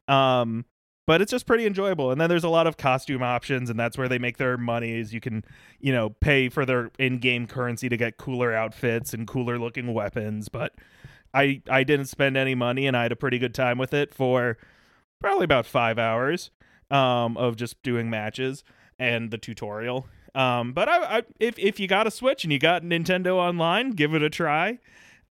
Um, 0.08 0.66
but 1.08 1.22
it's 1.22 1.32
just 1.32 1.48
pretty 1.48 1.66
enjoyable. 1.66 2.12
And 2.12 2.20
then 2.20 2.30
there's 2.30 2.44
a 2.44 2.50
lot 2.50 2.68
of 2.68 2.78
costume 2.78 3.24
options, 3.24 3.70
and 3.70 3.80
that's 3.80 3.98
where 3.98 4.08
they 4.08 4.20
make 4.20 4.38
their 4.38 4.58
money. 4.58 4.92
Is 4.92 5.12
you 5.14 5.20
can, 5.20 5.44
you 5.80 5.92
know, 5.92 6.10
pay 6.10 6.50
for 6.50 6.66
their 6.66 6.92
in-game 7.00 7.48
currency 7.48 7.90
to 7.90 7.98
get 7.98 8.18
cooler 8.18 8.54
outfits 8.54 9.14
and 9.14 9.26
cooler 9.26 9.58
looking 9.58 9.92
weapons. 9.94 10.50
But 10.50 10.76
I 11.34 11.64
I 11.68 11.84
didn't 11.84 12.08
spend 12.08 12.38
any 12.38 12.54
money, 12.54 12.86
and 12.86 12.96
I 12.96 13.04
had 13.04 13.12
a 13.12 13.16
pretty 13.16 13.40
good 13.40 13.56
time 13.56 13.80
with 13.80 13.94
it 13.94 14.14
for 14.14 14.58
probably 15.20 15.46
about 15.46 15.66
five 15.66 15.98
hours 15.98 16.52
um, 16.92 17.38
of 17.38 17.56
just 17.56 17.82
doing 17.82 18.10
matches 18.10 18.64
and 19.00 19.32
the 19.32 19.38
tutorial. 19.40 20.06
Um, 20.36 20.74
but 20.74 20.88
I, 20.88 21.18
I, 21.18 21.24
if 21.40 21.58
if 21.58 21.80
you 21.80 21.88
got 21.88 22.08
a 22.08 22.12
Switch 22.12 22.44
and 22.44 22.54
you 22.54 22.60
got 22.60 22.84
Nintendo 22.84 23.36
Online, 23.36 23.92
give 23.92 24.14
it 24.14 24.24
a 24.24 24.30
try. 24.30 24.80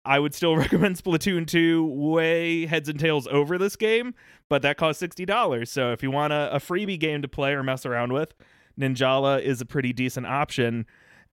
I 0.05 0.19
would 0.19 0.33
still 0.33 0.55
recommend 0.57 0.97
Splatoon 0.97 1.47
2 1.47 1.85
way 1.85 2.65
heads 2.65 2.87
and 2.89 2.99
tails 2.99 3.27
over 3.27 3.57
this 3.57 3.75
game, 3.75 4.13
but 4.49 4.61
that 4.61 4.77
costs 4.77 5.01
$60. 5.01 5.67
So 5.67 5.91
if 5.91 6.03
you 6.03 6.11
want 6.11 6.31
a, 6.31 6.55
a 6.55 6.59
freebie 6.59 6.99
game 6.99 7.21
to 7.21 7.27
play 7.27 7.53
or 7.53 7.63
mess 7.63 7.85
around 7.85 8.13
with, 8.13 8.33
Ninjala 8.79 9.41
is 9.41 9.61
a 9.61 9.65
pretty 9.65 9.93
decent 9.93 10.27
option. 10.27 10.85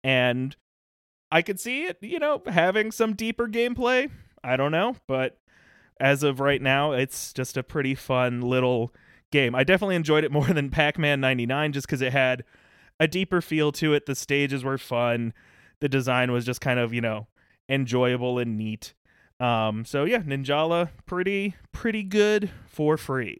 And 0.03 0.57
I 1.31 1.43
could 1.43 1.61
see 1.61 1.85
it, 1.85 1.99
you 2.01 2.19
know, 2.19 2.43
having 2.47 2.91
some 2.91 3.15
deeper 3.15 3.47
gameplay. 3.47 4.11
I 4.43 4.57
don't 4.57 4.73
know, 4.73 4.97
but 5.07 5.39
as 6.01 6.23
of 6.23 6.41
right 6.41 6.61
now, 6.61 6.93
it's 6.93 7.33
just 7.33 7.57
a 7.57 7.63
pretty 7.63 7.95
fun 7.95 8.41
little 8.41 8.93
game. 9.31 9.55
I 9.55 9.65
definitely 9.65 9.97
enjoyed 9.97 10.25
it 10.25 10.33
more 10.33 10.47
than 10.53 10.71
Pac 10.71 10.99
Man 10.99 11.21
99 11.21 11.73
just 11.73 11.87
because 11.87 12.03
it 12.03 12.13
had 12.13 12.45
a 13.01 13.09
deeper 13.09 13.41
feel 13.41 13.73
to 13.73 13.95
it. 13.95 14.07
The 14.07 14.15
stages 14.15 14.65
were 14.65 14.79
fun. 14.79 15.33
The 15.81 15.89
design 15.89 16.33
was 16.33 16.45
just 16.45 16.61
kind 16.61 16.79
of, 16.79 16.93
you 16.93 17.01
know, 17.01 17.27
enjoyable 17.69 18.39
and 18.39 18.57
neat. 18.57 18.95
Um, 19.41 19.85
so 19.85 20.05
yeah, 20.05 20.21
Ninjala, 20.21 20.91
pretty 21.07 21.57
pretty 21.73 22.05
good 22.05 22.51
for 22.67 22.97
free. 22.97 23.39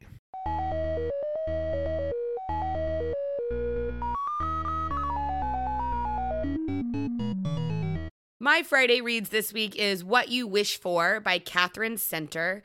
My 8.41 8.65
Friday 8.65 9.01
reads 9.01 9.29
this 9.29 9.53
week 9.53 9.77
is 9.77 10.03
What 10.03 10.29
You 10.29 10.49
Wish 10.49 10.77
For 10.77 11.21
by 11.21 11.39
Katherine 11.39 11.97
Center. 11.97 12.65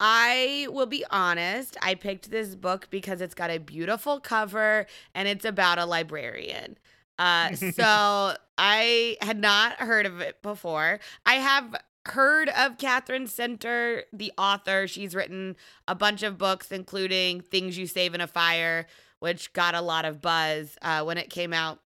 I 0.00 0.66
will 0.70 0.86
be 0.86 1.04
honest, 1.10 1.76
I 1.80 1.94
picked 1.94 2.30
this 2.30 2.54
book 2.54 2.88
because 2.90 3.20
it's 3.20 3.34
got 3.34 3.50
a 3.50 3.58
beautiful 3.58 4.20
cover 4.20 4.86
and 5.14 5.28
it's 5.28 5.44
about 5.44 5.78
a 5.78 5.86
librarian. 5.86 6.78
Uh, 7.18 7.54
so 7.72 8.34
I 8.58 9.16
had 9.20 9.38
not 9.38 9.74
heard 9.74 10.06
of 10.06 10.20
it 10.20 10.42
before. 10.42 11.00
I 11.24 11.34
have 11.34 11.74
heard 12.06 12.48
of 12.50 12.78
Katherine 12.78 13.26
Center, 13.26 14.04
the 14.12 14.32
author. 14.36 14.86
She's 14.86 15.14
written 15.14 15.56
a 15.88 15.94
bunch 15.94 16.22
of 16.22 16.38
books, 16.38 16.70
including 16.70 17.40
Things 17.40 17.78
You 17.78 17.86
Save 17.86 18.14
in 18.14 18.20
a 18.20 18.26
Fire, 18.26 18.86
which 19.20 19.52
got 19.52 19.74
a 19.74 19.80
lot 19.80 20.04
of 20.04 20.20
buzz 20.20 20.76
uh, 20.82 21.02
when 21.02 21.18
it 21.18 21.30
came 21.30 21.52
out. 21.52 21.80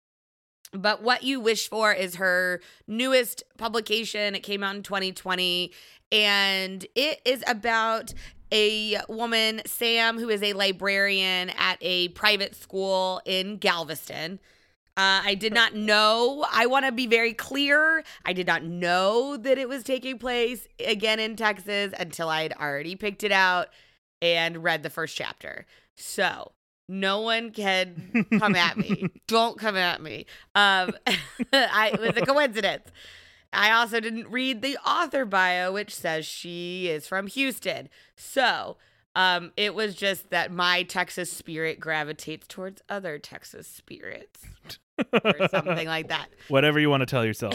But 0.73 1.03
What 1.03 1.23
You 1.23 1.41
Wish 1.41 1.69
For 1.69 1.93
is 1.93 2.17
her 2.17 2.61
newest 2.87 3.43
publication. 3.57 4.35
It 4.35 4.41
came 4.41 4.63
out 4.63 4.77
in 4.77 4.83
2020, 4.83 5.73
and 6.11 6.87
it 6.95 7.21
is 7.25 7.43
about 7.47 8.15
a 8.53 8.99
woman, 9.09 9.61
Sam, 9.67 10.19
who 10.19 10.29
is 10.29 10.43
a 10.43 10.53
librarian 10.55 11.51
at 11.51 11.77
a 11.81 12.09
private 12.09 12.55
school 12.55 13.21
in 13.25 13.59
Galveston. 13.59 14.39
Uh, 14.97 15.23
I 15.25 15.37
did 15.37 15.53
not 15.53 15.75
know. 15.75 16.45
I 16.51 16.67
want 16.67 16.87
to 16.87 16.93
be 16.93 17.07
very 17.07 17.33
clear. 17.33 18.03
I 18.25 18.33
did 18.33 18.47
not 18.47 18.65
know 18.65 19.37
that 19.37 19.57
it 19.57 19.69
was 19.69 19.85
taking 19.85 20.19
place 20.19 20.67
again 20.85 21.21
in 21.21 21.37
Texas 21.37 21.93
until 21.99 22.29
I 22.29 22.43
had 22.43 22.53
already 22.55 22.97
picked 22.97 23.23
it 23.23 23.31
out 23.31 23.69
and 24.21 24.65
read 24.65 24.83
the 24.83 24.91
first 24.91 25.17
chapter. 25.17 25.67
So 25.97 26.53
no 26.89 27.21
one 27.21 27.51
can 27.53 28.27
come 28.41 28.57
at 28.57 28.77
me. 28.77 29.09
Don't 29.29 29.59
come 29.59 29.77
at 29.77 30.03
me. 30.03 30.27
Um, 30.55 30.93
I, 31.53 31.91
it 31.95 32.01
was 32.01 32.17
a 32.17 32.27
coincidence. 32.27 32.89
I 33.53 33.71
also 33.71 34.01
didn't 34.01 34.29
read 34.31 34.63
the 34.63 34.77
author 34.87 35.25
bio, 35.25 35.73
which 35.73 35.95
says 35.95 36.27
she 36.27 36.89
is 36.89 37.07
from 37.07 37.27
Houston. 37.29 37.89
So 38.17 38.77
um, 39.15 39.53
it 39.57 39.75
was 39.75 39.95
just 39.95 40.31
that 40.31 40.53
my 40.53 40.83
Texas 40.83 41.33
spirit 41.33 41.81
gravitates 41.81 42.47
towards 42.47 42.83
other 42.89 43.19
Texas 43.19 43.67
spirits 43.67 44.45
or 45.25 45.49
something 45.49 45.89
like 45.89 46.09
that. 46.09 46.29
Whatever 46.49 46.79
you 46.79 46.91
want 46.91 47.01
to 47.01 47.07
tell 47.07 47.25
yourself. 47.25 47.55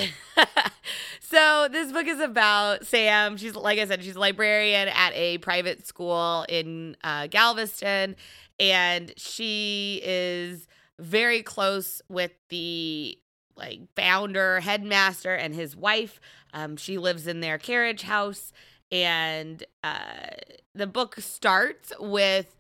so 1.19 1.67
this 1.71 1.91
book 1.91 2.07
is 2.07 2.19
about 2.19 2.85
Sam. 2.85 3.37
She's 3.37 3.55
like 3.55 3.79
I 3.79 3.85
said, 3.85 4.03
she's 4.03 4.15
a 4.15 4.19
librarian 4.19 4.89
at 4.89 5.13
a 5.13 5.37
private 5.37 5.85
school 5.85 6.45
in 6.49 6.97
uh, 7.03 7.27
Galveston, 7.27 8.15
and 8.59 9.13
she 9.15 10.01
is 10.03 10.67
very 10.99 11.43
close 11.43 12.01
with 12.09 12.31
the 12.49 13.17
like 13.55 13.81
founder, 13.95 14.59
headmaster, 14.59 15.33
and 15.33 15.53
his 15.53 15.75
wife. 15.75 16.19
Um, 16.53 16.77
she 16.77 16.97
lives 16.97 17.27
in 17.27 17.39
their 17.39 17.57
carriage 17.57 18.03
house, 18.03 18.51
and 18.91 19.63
uh, 19.83 20.31
the 20.75 20.87
book 20.87 21.15
starts 21.19 21.91
with 21.99 22.55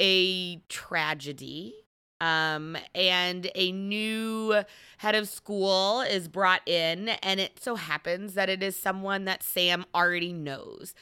a 0.00 0.56
tragedy 0.68 1.74
um, 2.20 2.76
and 2.94 3.50
a 3.54 3.72
new 3.72 4.62
head 4.98 5.14
of 5.14 5.28
school 5.28 6.00
is 6.00 6.28
brought 6.28 6.66
in, 6.66 7.08
and 7.08 7.40
it 7.40 7.62
so 7.62 7.76
happens 7.76 8.34
that 8.34 8.48
it 8.48 8.62
is 8.62 8.76
someone 8.76 9.24
that 9.26 9.42
Sam 9.42 9.84
already 9.94 10.32
knows. 10.32 10.94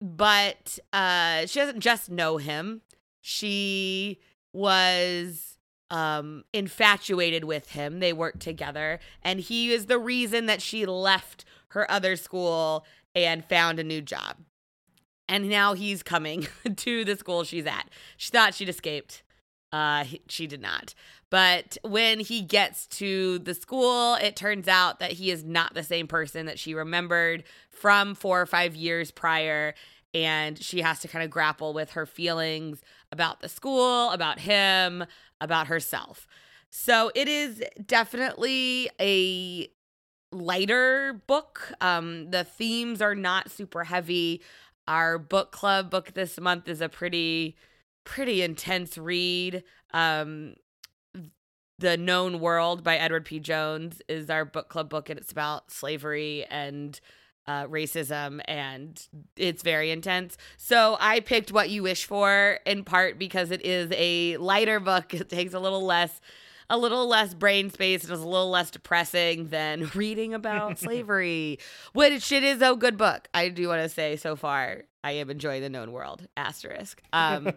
But 0.00 0.78
uh, 0.92 1.46
she 1.46 1.58
doesn't 1.60 1.80
just 1.80 2.10
know 2.10 2.36
him, 2.36 2.82
she 3.22 4.18
was 4.52 5.53
um, 5.90 6.44
infatuated 6.52 7.44
with 7.44 7.70
him. 7.70 8.00
They 8.00 8.12
worked 8.12 8.40
together, 8.40 9.00
and 9.22 9.40
he 9.40 9.72
is 9.72 9.86
the 9.86 9.98
reason 9.98 10.46
that 10.46 10.62
she 10.62 10.86
left 10.86 11.44
her 11.68 11.90
other 11.90 12.16
school 12.16 12.84
and 13.14 13.44
found 13.44 13.78
a 13.78 13.84
new 13.84 14.00
job. 14.00 14.36
And 15.28 15.48
now 15.48 15.74
he's 15.74 16.02
coming 16.02 16.46
to 16.76 17.04
the 17.04 17.16
school 17.16 17.44
she's 17.44 17.66
at. 17.66 17.88
She 18.16 18.30
thought 18.30 18.54
she'd 18.54 18.68
escaped 18.68 19.22
uh, 19.74 20.04
she 20.28 20.46
did 20.46 20.62
not. 20.62 20.94
But 21.30 21.76
when 21.82 22.20
he 22.20 22.42
gets 22.42 22.86
to 22.98 23.40
the 23.40 23.54
school, 23.54 24.14
it 24.14 24.36
turns 24.36 24.68
out 24.68 25.00
that 25.00 25.12
he 25.12 25.32
is 25.32 25.42
not 25.42 25.74
the 25.74 25.82
same 25.82 26.06
person 26.06 26.46
that 26.46 26.60
she 26.60 26.74
remembered 26.74 27.42
from 27.70 28.14
four 28.14 28.40
or 28.40 28.46
five 28.46 28.76
years 28.76 29.10
prior. 29.10 29.74
And 30.14 30.62
she 30.62 30.80
has 30.80 31.00
to 31.00 31.08
kind 31.08 31.24
of 31.24 31.30
grapple 31.30 31.74
with 31.74 31.90
her 31.90 32.06
feelings 32.06 32.80
about 33.10 33.40
the 33.40 33.48
school, 33.48 34.10
about 34.10 34.38
him, 34.38 35.04
about 35.40 35.66
herself. 35.66 36.26
So 36.70 37.10
it 37.14 37.28
is 37.28 37.62
definitely 37.84 38.90
a 39.00 39.68
lighter 40.32 41.22
book. 41.26 41.72
Um, 41.80 42.30
the 42.30 42.44
themes 42.44 43.02
are 43.02 43.14
not 43.14 43.50
super 43.50 43.84
heavy. 43.84 44.42
Our 44.86 45.18
book 45.18 45.50
club 45.52 45.90
book 45.90 46.14
this 46.14 46.38
month 46.38 46.68
is 46.68 46.80
a 46.80 46.88
pretty 46.88 47.56
pretty 48.04 48.42
intense 48.42 48.98
read. 48.98 49.64
Um, 49.92 50.54
the 51.78 51.96
Known 51.96 52.40
World 52.40 52.84
by 52.84 52.96
Edward 52.96 53.24
P. 53.24 53.40
Jones 53.40 54.00
is 54.08 54.30
our 54.30 54.44
book 54.44 54.68
club 54.68 54.88
book, 54.88 55.10
and 55.10 55.18
it's 55.18 55.32
about 55.32 55.70
slavery 55.70 56.44
and 56.50 57.00
uh, 57.46 57.66
racism, 57.66 58.40
and 58.46 59.00
it's 59.36 59.62
very 59.62 59.90
intense. 59.90 60.36
So 60.56 60.96
I 61.00 61.20
picked 61.20 61.52
What 61.52 61.70
You 61.70 61.82
Wish 61.82 62.04
For 62.06 62.58
in 62.64 62.84
part 62.84 63.18
because 63.18 63.50
it 63.50 63.64
is 63.64 63.90
a 63.94 64.36
lighter 64.38 64.80
book. 64.80 65.12
It 65.24 65.28
takes 65.28 65.54
a 65.54 65.58
little 65.60 65.84
less 65.84 66.20
a 66.70 66.78
little 66.78 67.06
less 67.06 67.34
brain 67.34 67.70
space 67.70 68.04
and 68.04 68.12
is 68.12 68.20
a 68.20 68.28
little 68.28 68.50
less 68.50 68.70
depressing 68.70 69.48
than 69.48 69.90
reading 69.94 70.34
about 70.34 70.78
slavery, 70.78 71.58
which 71.92 72.32
it 72.32 72.42
is 72.42 72.62
a 72.62 72.74
good 72.74 72.96
book. 72.96 73.28
I 73.34 73.48
do 73.48 73.68
want 73.68 73.82
to 73.82 73.88
say 73.88 74.16
so 74.16 74.34
far. 74.36 74.84
I 75.04 75.12
am 75.12 75.28
enjoying 75.28 75.60
the 75.60 75.68
known 75.68 75.92
world. 75.92 76.26
Asterisk. 76.36 77.02
Um, 77.12 77.52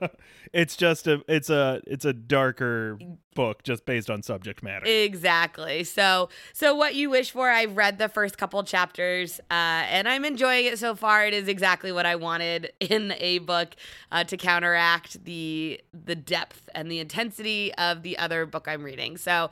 it's 0.54 0.76
just 0.76 1.08
a 1.08 1.24
it's 1.28 1.50
a 1.50 1.82
it's 1.88 2.06
a 2.06 2.14
darker 2.14 3.00
book 3.34 3.64
just 3.64 3.86
based 3.86 4.10
on 4.10 4.22
subject 4.22 4.62
matter. 4.62 4.86
Exactly. 4.86 5.84
So 5.84 6.30
so 6.54 6.76
what 6.76 6.94
you 6.94 7.10
wish 7.10 7.32
for? 7.32 7.50
I've 7.50 7.76
read 7.76 7.98
the 7.98 8.08
first 8.08 8.38
couple 8.38 8.64
chapters, 8.64 9.40
uh, 9.50 9.84
and 9.90 10.08
I'm 10.08 10.24
enjoying 10.26 10.68
it 10.68 10.78
so 10.78 10.96
far. 10.96 11.26
It 11.26 11.34
is 11.34 11.48
exactly 11.48 11.92
what 11.92 12.06
I 12.06 12.16
wanted 12.16 12.72
in 12.80 13.14
a 13.18 13.40
book 13.40 13.76
uh, 14.12 14.26
to 14.26 14.38
counteract 14.38 15.24
the 15.24 15.82
the 15.92 16.16
depth 16.16 16.70
and 16.76 16.92
the 16.92 17.00
intensity 17.00 17.74
of 17.76 18.04
the 18.04 18.18
other 18.20 18.46
book 18.46 18.68
I'm 18.68 18.84
reading. 18.84 19.18
So 19.18 19.50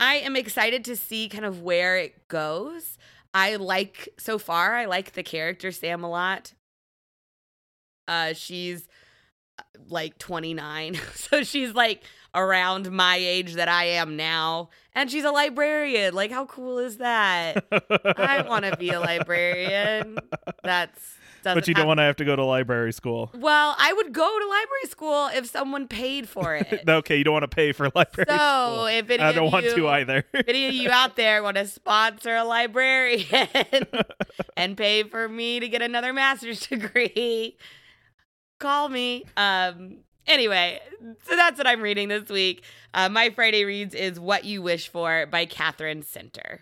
I 0.00 0.16
am 0.16 0.34
excited 0.34 0.84
to 0.86 0.96
see 0.96 1.28
kind 1.28 1.44
of 1.44 1.60
where 1.60 1.98
it 1.98 2.28
goes. 2.28 2.96
I 3.34 3.56
like 3.56 4.08
so 4.18 4.38
far. 4.38 4.74
I 4.74 4.86
like 4.86 5.12
the 5.12 5.22
character 5.22 5.72
Sam 5.72 6.04
a 6.04 6.10
lot. 6.10 6.52
Uh, 8.12 8.34
she's 8.34 8.88
uh, 9.58 9.62
like 9.88 10.18
29. 10.18 10.98
so 11.14 11.42
she's 11.42 11.74
like 11.74 12.02
around 12.34 12.90
my 12.90 13.16
age 13.16 13.54
that 13.54 13.68
I 13.68 13.84
am 13.84 14.16
now. 14.16 14.68
And 14.94 15.10
she's 15.10 15.24
a 15.24 15.30
librarian. 15.30 16.14
Like, 16.14 16.30
how 16.30 16.44
cool 16.44 16.78
is 16.78 16.98
that? 16.98 17.64
I 18.16 18.44
want 18.46 18.66
to 18.66 18.76
be 18.76 18.90
a 18.90 19.00
librarian. 19.00 20.18
That's 20.62 21.16
doesn't 21.42 21.56
but 21.56 21.68
you 21.68 21.74
don't 21.74 21.88
want 21.88 21.98
to 21.98 22.04
have 22.04 22.16
to 22.16 22.24
go 22.24 22.36
to 22.36 22.44
library 22.44 22.92
school. 22.92 23.30
Well, 23.34 23.74
I 23.76 23.92
would 23.92 24.12
go 24.12 24.22
to 24.38 24.46
library 24.46 24.86
school 24.86 25.26
if 25.34 25.46
someone 25.46 25.88
paid 25.88 26.28
for 26.28 26.54
it. 26.56 26.88
okay, 26.88 27.16
you 27.16 27.24
don't 27.24 27.32
want 27.32 27.42
to 27.42 27.48
pay 27.48 27.72
for 27.72 27.90
library 27.94 28.26
so 28.28 28.36
school. 28.36 28.86
if 28.86 29.10
any 29.10 29.22
I 29.22 29.32
don't 29.32 29.50
want 29.50 29.64
you, 29.64 29.74
to 29.74 29.88
either. 29.88 30.24
if 30.32 30.48
any 30.48 30.68
of 30.68 30.74
you 30.74 30.90
out 30.92 31.16
there 31.16 31.42
want 31.42 31.56
to 31.56 31.66
sponsor 31.66 32.36
a 32.36 32.44
librarian 32.44 33.26
and 34.56 34.76
pay 34.76 35.02
for 35.02 35.28
me 35.28 35.58
to 35.58 35.68
get 35.68 35.82
another 35.82 36.12
master's 36.12 36.66
degree, 36.66 37.56
call 38.62 38.88
me. 38.88 39.24
Um. 39.36 39.98
Anyway, 40.24 40.80
so 41.24 41.34
that's 41.34 41.58
what 41.58 41.66
I'm 41.66 41.82
reading 41.82 42.06
this 42.08 42.28
week. 42.28 42.62
Uh, 42.94 43.08
my 43.08 43.30
Friday 43.30 43.64
reads 43.64 43.94
is 43.94 44.20
"What 44.20 44.44
You 44.44 44.62
Wish 44.62 44.88
For" 44.88 45.26
by 45.26 45.44
Katherine 45.46 46.02
Center. 46.02 46.60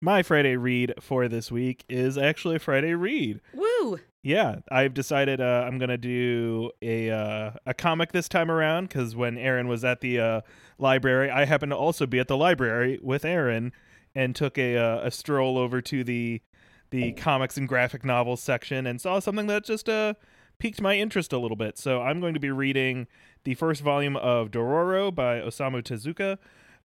My 0.00 0.22
Friday 0.22 0.56
read 0.56 0.94
for 1.00 1.28
this 1.28 1.50
week 1.50 1.84
is 1.88 2.16
actually 2.16 2.56
a 2.56 2.60
Friday 2.60 2.94
read. 2.94 3.40
Woo! 3.52 3.98
Yeah, 4.22 4.60
I've 4.70 4.94
decided 4.94 5.40
uh, 5.40 5.64
I'm 5.66 5.78
gonna 5.78 5.98
do 5.98 6.70
a 6.80 7.10
uh, 7.10 7.50
a 7.66 7.74
comic 7.74 8.12
this 8.12 8.28
time 8.28 8.50
around 8.50 8.88
because 8.88 9.16
when 9.16 9.36
Aaron 9.36 9.66
was 9.66 9.84
at 9.84 10.00
the 10.00 10.20
uh, 10.20 10.40
library, 10.78 11.30
I 11.30 11.44
happened 11.46 11.70
to 11.70 11.76
also 11.76 12.06
be 12.06 12.20
at 12.20 12.28
the 12.28 12.36
library 12.36 13.00
with 13.02 13.24
Aaron 13.24 13.72
and 14.14 14.36
took 14.36 14.56
a 14.56 14.76
uh, 14.76 15.06
a 15.06 15.10
stroll 15.10 15.58
over 15.58 15.80
to 15.82 16.04
the 16.04 16.40
the 16.92 17.12
comics 17.12 17.56
and 17.56 17.66
graphic 17.66 18.04
novels 18.04 18.40
section 18.40 18.86
and 18.86 19.00
saw 19.00 19.18
something 19.18 19.48
that 19.48 19.64
just 19.64 19.88
uh 19.88 20.14
piqued 20.62 20.80
my 20.80 20.96
interest 20.96 21.32
a 21.32 21.38
little 21.38 21.56
bit. 21.56 21.76
So 21.76 22.00
I'm 22.00 22.20
going 22.20 22.34
to 22.34 22.40
be 22.40 22.52
reading 22.52 23.08
the 23.42 23.54
first 23.54 23.80
volume 23.80 24.16
of 24.16 24.52
Dororo 24.52 25.12
by 25.12 25.40
Osamu 25.40 25.82
Tezuka 25.82 26.38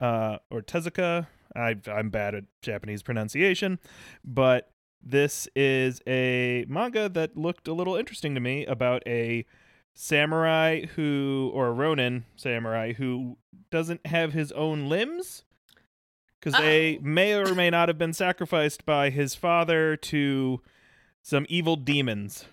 uh, 0.01 0.39
or 0.49 0.63
Tezuka. 0.63 1.27
I, 1.57 1.77
I'm 1.91 2.11
bad 2.11 2.37
at 2.37 2.45
Japanese 2.63 3.03
pronunciation, 3.03 3.81
but 4.25 4.71
this 5.03 5.49
is 5.57 6.01
a 6.07 6.65
manga 6.69 7.09
that 7.09 7.37
looked 7.37 7.67
a 7.67 7.73
little 7.73 7.97
interesting 7.97 8.35
to 8.35 8.41
me 8.41 8.65
about 8.65 9.03
a 9.09 9.45
samurai 9.93 10.87
who, 10.95 11.51
or 11.53 11.69
a 11.69 11.73
Ronin 11.73 12.27
samurai 12.37 12.93
who 12.93 13.39
doesn't 13.71 14.07
have 14.07 14.33
his 14.33 14.53
own 14.53 14.89
limbs 14.89 15.45
because 16.45 16.61
they 16.61 16.99
may 17.01 17.35
or 17.35 17.55
may 17.55 17.71
not 17.71 17.89
have 17.89 17.97
been 17.97 18.13
sacrificed 18.13 18.85
by 18.85 19.11
his 19.11 19.35
father 19.35 19.97
to 19.97 20.61
some 21.23 21.47
evil 21.49 21.77
demons. 21.77 22.45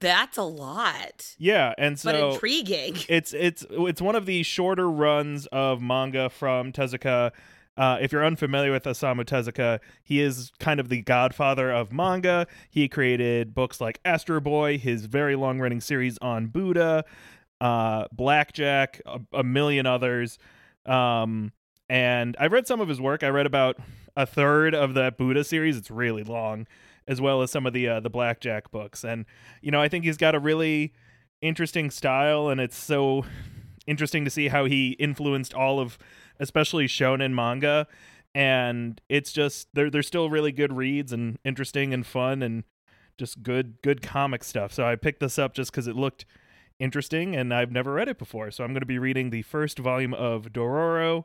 That's 0.00 0.36
a 0.36 0.42
lot, 0.42 1.34
Yeah, 1.38 1.74
and 1.78 1.94
but 1.94 2.14
so 2.16 2.30
intriguing. 2.32 2.96
it's 3.08 3.32
it's 3.32 3.64
it's 3.70 4.02
one 4.02 4.16
of 4.16 4.26
the 4.26 4.42
shorter 4.42 4.90
runs 4.90 5.46
of 5.46 5.80
manga 5.80 6.28
from 6.28 6.72
Tezuka. 6.72 7.30
Uh, 7.76 7.98
if 8.02 8.12
you're 8.12 8.24
unfamiliar 8.26 8.72
with 8.72 8.84
Osamu 8.84 9.24
Tezuka, 9.24 9.78
he 10.02 10.20
is 10.20 10.50
kind 10.58 10.80
of 10.80 10.90
the 10.90 11.00
godfather 11.02 11.70
of 11.70 11.92
manga. 11.92 12.46
He 12.68 12.88
created 12.88 13.54
books 13.54 13.80
like 13.80 14.00
Astro 14.04 14.40
Boy, 14.40 14.76
his 14.76 15.06
very 15.06 15.36
long 15.36 15.58
running 15.60 15.80
series 15.80 16.18
on 16.18 16.48
Buddha, 16.48 17.04
uh, 17.60 18.06
Blackjack, 18.12 19.00
a, 19.06 19.20
a 19.32 19.44
million 19.44 19.86
others. 19.86 20.36
Um, 20.84 21.52
and 21.92 22.38
I've 22.40 22.52
read 22.52 22.66
some 22.66 22.80
of 22.80 22.88
his 22.88 23.02
work. 23.02 23.22
I 23.22 23.28
read 23.28 23.44
about 23.44 23.76
a 24.16 24.24
third 24.24 24.74
of 24.74 24.94
that 24.94 25.18
Buddha 25.18 25.44
series. 25.44 25.76
It's 25.76 25.90
really 25.90 26.24
long, 26.24 26.66
as 27.06 27.20
well 27.20 27.42
as 27.42 27.50
some 27.50 27.66
of 27.66 27.74
the 27.74 27.86
uh, 27.86 28.00
the 28.00 28.08
Blackjack 28.08 28.70
books. 28.70 29.04
And 29.04 29.26
you 29.60 29.70
know, 29.70 29.82
I 29.82 29.88
think 29.88 30.06
he's 30.06 30.16
got 30.16 30.34
a 30.34 30.40
really 30.40 30.94
interesting 31.42 31.90
style, 31.90 32.48
and 32.48 32.62
it's 32.62 32.78
so 32.78 33.26
interesting 33.86 34.24
to 34.24 34.30
see 34.30 34.48
how 34.48 34.64
he 34.64 34.92
influenced 34.92 35.52
all 35.52 35.80
of, 35.80 35.98
especially 36.40 36.86
shonen 36.86 37.34
manga. 37.34 37.86
And 38.34 38.98
it's 39.10 39.30
just 39.30 39.68
they're 39.74 39.90
they're 39.90 40.02
still 40.02 40.30
really 40.30 40.50
good 40.50 40.72
reads 40.72 41.12
and 41.12 41.38
interesting 41.44 41.92
and 41.92 42.06
fun 42.06 42.42
and 42.42 42.64
just 43.18 43.42
good 43.42 43.82
good 43.82 44.00
comic 44.00 44.44
stuff. 44.44 44.72
So 44.72 44.86
I 44.86 44.96
picked 44.96 45.20
this 45.20 45.38
up 45.38 45.52
just 45.52 45.70
because 45.70 45.86
it 45.86 45.96
looked 45.96 46.24
interesting 46.78 47.36
and 47.36 47.52
I've 47.52 47.70
never 47.70 47.92
read 47.92 48.08
it 48.08 48.18
before. 48.18 48.50
So 48.50 48.64
I'm 48.64 48.70
going 48.70 48.80
to 48.80 48.86
be 48.86 48.98
reading 48.98 49.28
the 49.28 49.42
first 49.42 49.78
volume 49.78 50.14
of 50.14 50.54
Dororo 50.54 51.24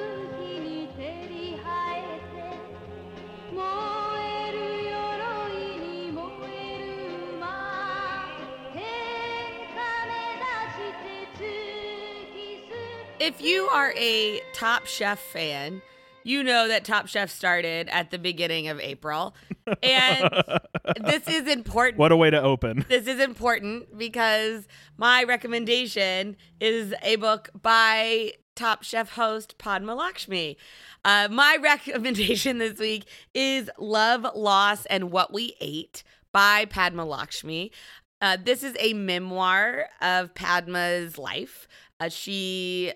If 13.21 13.39
you 13.39 13.65
are 13.67 13.93
a 13.95 14.41
Top 14.51 14.87
Chef 14.87 15.19
fan, 15.19 15.83
you 16.23 16.43
know 16.43 16.67
that 16.67 16.83
Top 16.83 17.05
Chef 17.05 17.29
started 17.29 17.87
at 17.89 18.09
the 18.09 18.17
beginning 18.17 18.67
of 18.67 18.79
April. 18.79 19.35
And 19.83 20.27
this 21.05 21.27
is 21.27 21.47
important. 21.47 21.99
What 21.99 22.11
a 22.11 22.15
way 22.15 22.31
to 22.31 22.41
open. 22.41 22.83
This 22.89 23.05
is 23.05 23.19
important 23.19 23.95
because 23.95 24.67
my 24.97 25.23
recommendation 25.23 26.35
is 26.59 26.95
a 27.03 27.17
book 27.17 27.51
by 27.61 28.31
Top 28.55 28.81
Chef 28.81 29.11
host 29.11 29.59
Padma 29.59 29.93
Lakshmi. 29.93 30.57
Uh, 31.05 31.27
my 31.29 31.59
recommendation 31.61 32.57
this 32.57 32.79
week 32.79 33.05
is 33.35 33.69
Love, 33.77 34.25
Loss, 34.35 34.87
and 34.87 35.11
What 35.11 35.31
We 35.31 35.53
Ate 35.61 36.01
by 36.31 36.65
Padma 36.65 37.05
Lakshmi. 37.05 37.71
Uh, 38.19 38.37
this 38.43 38.63
is 38.63 38.75
a 38.79 38.93
memoir 38.93 39.89
of 40.01 40.33
Padma's 40.33 41.19
life. 41.19 41.67
Uh, 41.99 42.09
she 42.09 42.91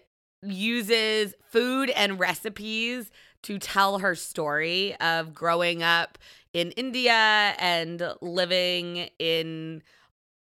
uses 0.48 1.34
food 1.50 1.90
and 1.92 2.20
recipes 2.20 3.12
to 3.44 3.60
tell 3.60 4.00
her 4.00 4.16
story 4.16 4.96
of 5.00 5.34
growing 5.34 5.84
up 5.84 6.18
in 6.54 6.72
India 6.72 7.54
and 7.60 8.02
living 8.22 9.10
in 9.20 9.84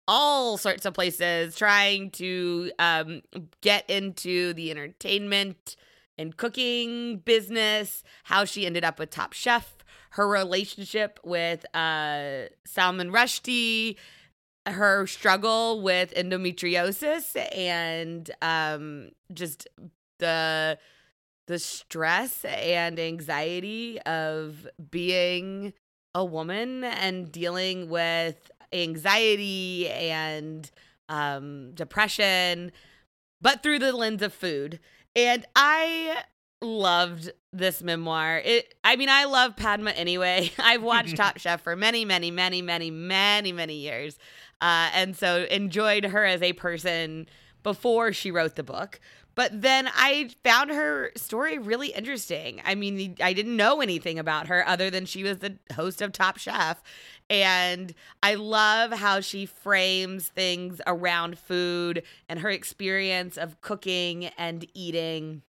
all 0.07 0.57
sorts 0.57 0.85
of 0.85 0.93
places, 0.93 1.55
trying 1.55 2.09
to 2.11 2.71
um, 2.79 3.21
get 3.61 3.89
into 3.89 4.53
the 4.53 4.71
entertainment 4.71 5.75
and 6.17 6.37
cooking 6.37 7.17
business, 7.17 8.03
how 8.23 8.45
she 8.45 8.65
ended 8.65 8.83
up 8.83 8.99
with 8.99 9.09
Top 9.09 9.33
Chef, 9.33 9.77
her 10.11 10.27
relationship 10.27 11.19
with 11.23 11.65
uh, 11.75 12.45
Salman 12.65 13.11
Rushdie, 13.11 13.97
her 14.67 15.07
struggle 15.07 15.81
with 15.81 16.13
endometriosis, 16.15 17.35
and 17.55 18.29
um, 18.41 19.09
just 19.33 19.67
the 20.19 20.77
the 21.47 21.59
stress 21.59 22.43
and 22.45 22.99
anxiety 22.99 23.99
of 24.01 24.67
being 24.91 25.73
a 26.13 26.23
woman 26.25 26.83
and 26.83 27.31
dealing 27.31 27.89
with 27.89 28.51
anxiety 28.73 29.87
and 29.89 30.69
um, 31.09 31.71
depression, 31.73 32.71
but 33.41 33.63
through 33.63 33.79
the 33.79 33.93
lens 33.93 34.21
of 34.21 34.33
food. 34.33 34.79
And 35.15 35.45
I 35.55 36.23
loved 36.61 37.31
this 37.53 37.81
memoir. 37.81 38.41
It 38.43 38.73
I 38.83 38.95
mean 38.95 39.09
I 39.09 39.25
love 39.25 39.55
Padma 39.55 39.91
anyway. 39.91 40.51
I've 40.59 40.83
watched 40.83 41.15
Top 41.17 41.37
Chef 41.37 41.61
for 41.61 41.75
many 41.75 42.05
many 42.05 42.31
many 42.31 42.61
many 42.61 42.91
many 42.91 43.51
many 43.51 43.75
years. 43.75 44.17
Uh 44.61 44.89
and 44.93 45.15
so 45.15 45.43
enjoyed 45.45 46.05
her 46.05 46.25
as 46.25 46.41
a 46.41 46.53
person 46.53 47.27
before 47.63 48.13
she 48.13 48.31
wrote 48.31 48.55
the 48.55 48.63
book. 48.63 48.99
But 49.35 49.61
then 49.61 49.87
I 49.93 50.31
found 50.43 50.71
her 50.71 51.11
story 51.15 51.59
really 51.59 51.89
interesting. 51.89 52.59
I 52.65 52.73
mean, 52.73 53.15
I 53.21 53.33
didn't 53.33 53.55
know 53.55 53.81
anything 53.81 54.17
about 54.17 54.47
her 54.47 54.67
other 54.67 54.89
than 54.89 55.05
she 55.05 55.23
was 55.23 55.37
the 55.37 55.57
host 55.75 56.01
of 56.01 56.11
Top 56.11 56.37
Chef. 56.37 56.81
And 57.29 57.93
I 58.23 58.33
love 58.33 58.93
how 58.93 59.19
she 59.19 59.45
frames 59.45 60.29
things 60.29 60.81
around 60.87 61.37
food 61.37 62.01
and 62.27 62.39
her 62.39 62.49
experience 62.49 63.37
of 63.37 63.61
cooking 63.61 64.25
and 64.39 64.65
eating 64.73 65.43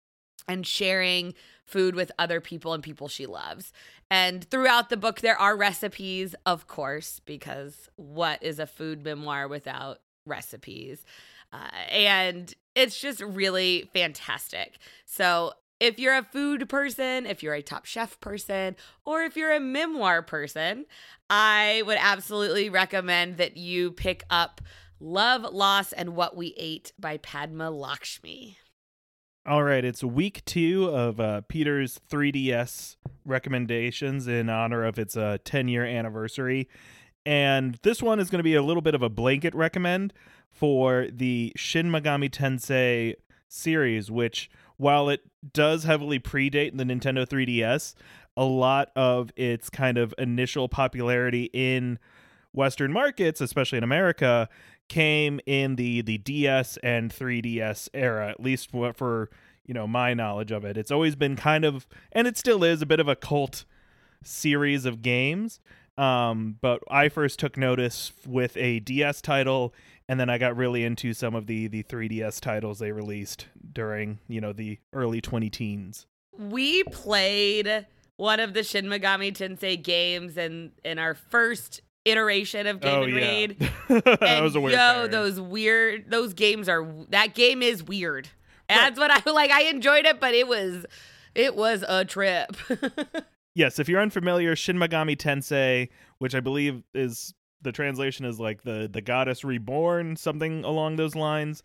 and 0.48 0.66
sharing 0.66 1.34
food 1.64 1.94
with 1.94 2.12
other 2.18 2.40
people 2.40 2.72
and 2.72 2.82
people 2.82 3.08
she 3.08 3.26
loves. 3.26 3.72
And 4.10 4.48
throughout 4.50 4.90
the 4.90 4.96
book, 4.96 5.20
there 5.20 5.38
are 5.38 5.56
recipes, 5.56 6.34
of 6.46 6.66
course, 6.66 7.20
because 7.24 7.88
what 7.96 8.42
is 8.42 8.58
a 8.58 8.66
food 8.66 9.02
memoir 9.04 9.48
without 9.48 9.98
recipes? 10.26 11.04
Uh, 11.52 11.68
and 11.90 12.54
it's 12.74 13.00
just 13.00 13.20
really 13.20 13.88
fantastic. 13.92 14.78
So, 15.06 15.52
if 15.80 15.98
you're 15.98 16.16
a 16.16 16.22
food 16.22 16.68
person, 16.68 17.26
if 17.26 17.42
you're 17.42 17.54
a 17.54 17.60
top 17.60 17.84
chef 17.84 18.18
person, 18.20 18.76
or 19.04 19.22
if 19.22 19.36
you're 19.36 19.52
a 19.52 19.60
memoir 19.60 20.22
person, 20.22 20.86
I 21.28 21.82
would 21.84 21.98
absolutely 22.00 22.70
recommend 22.70 23.38
that 23.38 23.56
you 23.56 23.90
pick 23.90 24.22
up 24.30 24.60
Love, 25.00 25.42
Loss, 25.52 25.92
and 25.92 26.16
What 26.16 26.36
We 26.36 26.54
Ate 26.56 26.92
by 26.98 27.18
Padma 27.18 27.70
Lakshmi. 27.70 28.56
All 29.46 29.62
right, 29.62 29.84
it's 29.84 30.02
week 30.02 30.42
two 30.46 30.86
of 30.86 31.20
uh, 31.20 31.42
Peter's 31.48 32.00
3DS 32.10 32.96
recommendations 33.26 34.26
in 34.26 34.48
honor 34.48 34.84
of 34.84 34.98
its 34.98 35.18
uh, 35.18 35.36
10 35.44 35.68
year 35.68 35.84
anniversary. 35.84 36.66
And 37.26 37.78
this 37.82 38.02
one 38.02 38.20
is 38.20 38.30
going 38.30 38.38
to 38.38 38.44
be 38.44 38.54
a 38.54 38.62
little 38.62 38.80
bit 38.80 38.94
of 38.94 39.02
a 39.02 39.10
blanket 39.10 39.54
recommend 39.54 40.14
for 40.50 41.08
the 41.12 41.52
Shin 41.56 41.90
Megami 41.90 42.30
Tensei 42.30 43.16
series, 43.46 44.10
which, 44.10 44.50
while 44.78 45.10
it 45.10 45.20
does 45.52 45.84
heavily 45.84 46.18
predate 46.18 46.78
the 46.78 46.84
Nintendo 46.84 47.28
3DS, 47.28 47.92
a 48.38 48.44
lot 48.44 48.92
of 48.96 49.30
its 49.36 49.68
kind 49.68 49.98
of 49.98 50.14
initial 50.16 50.70
popularity 50.70 51.50
in 51.52 51.98
Western 52.54 52.94
markets, 52.94 53.42
especially 53.42 53.76
in 53.76 53.84
America, 53.84 54.48
came 54.94 55.40
in 55.44 55.74
the 55.74 56.02
the 56.02 56.18
DS 56.18 56.76
and 56.84 57.10
3DS 57.10 57.88
era, 57.92 58.28
at 58.28 58.38
least 58.38 58.70
for, 58.70 59.28
you 59.66 59.74
know 59.74 59.88
my 59.88 60.14
knowledge 60.14 60.52
of 60.52 60.64
it. 60.64 60.76
It's 60.76 60.92
always 60.92 61.16
been 61.16 61.34
kind 61.34 61.64
of, 61.64 61.88
and 62.12 62.28
it 62.28 62.38
still 62.38 62.62
is 62.62 62.80
a 62.80 62.86
bit 62.86 63.00
of 63.00 63.08
a 63.08 63.16
cult 63.16 63.64
series 64.22 64.84
of 64.84 65.02
games. 65.02 65.58
Um, 65.98 66.58
but 66.60 66.80
I 66.88 67.08
first 67.08 67.40
took 67.40 67.56
notice 67.56 68.12
with 68.24 68.56
a 68.56 68.78
DS 68.80 69.20
title, 69.20 69.74
and 70.08 70.20
then 70.20 70.30
I 70.30 70.38
got 70.38 70.56
really 70.56 70.84
into 70.84 71.12
some 71.12 71.34
of 71.34 71.48
the 71.48 71.66
the 71.66 71.82
3DS 71.82 72.38
titles 72.38 72.78
they 72.78 72.92
released 72.92 73.46
during 73.72 74.20
you 74.28 74.40
know 74.40 74.52
the 74.52 74.78
early 74.92 75.20
20 75.20 75.50
teens. 75.50 76.06
We 76.38 76.84
played 76.84 77.86
one 78.16 78.38
of 78.38 78.54
the 78.54 78.62
Shin 78.62 78.86
Megami 78.86 79.32
Tensei 79.32 79.82
games 79.82 80.36
in 80.36 80.70
in 80.84 81.00
our 81.00 81.14
first 81.14 81.80
iteration 82.04 82.66
of 82.66 82.80
Game 82.80 82.94
oh 82.94 83.02
and 83.04 83.12
yeah, 83.12 83.18
Read. 83.18 83.70
that 84.20 84.42
was 84.42 84.54
a 84.56 84.60
weird. 84.60 84.78
yo, 84.78 85.06
those 85.06 85.40
weird 85.40 86.10
those 86.10 86.34
games 86.34 86.68
are 86.68 86.86
that 87.10 87.34
game 87.34 87.62
is 87.62 87.82
weird. 87.82 88.28
That's 88.68 88.98
what 88.98 89.10
I 89.10 89.30
like. 89.30 89.50
I 89.50 89.62
enjoyed 89.64 90.04
it, 90.06 90.20
but 90.20 90.34
it 90.34 90.48
was 90.48 90.86
it 91.34 91.56
was 91.56 91.84
a 91.86 92.04
trip. 92.04 92.56
Yes, 93.56 93.78
if 93.78 93.88
you're 93.88 94.00
unfamiliar, 94.00 94.56
Shin 94.56 94.76
Megami 94.76 95.16
Tensei, 95.16 95.88
which 96.18 96.34
I 96.34 96.40
believe 96.40 96.82
is 96.92 97.34
the 97.62 97.70
translation 97.70 98.24
is 98.24 98.40
like 98.40 98.62
the 98.64 98.88
the 98.92 99.00
goddess 99.00 99.44
reborn, 99.44 100.16
something 100.16 100.64
along 100.64 100.96
those 100.96 101.14
lines, 101.14 101.62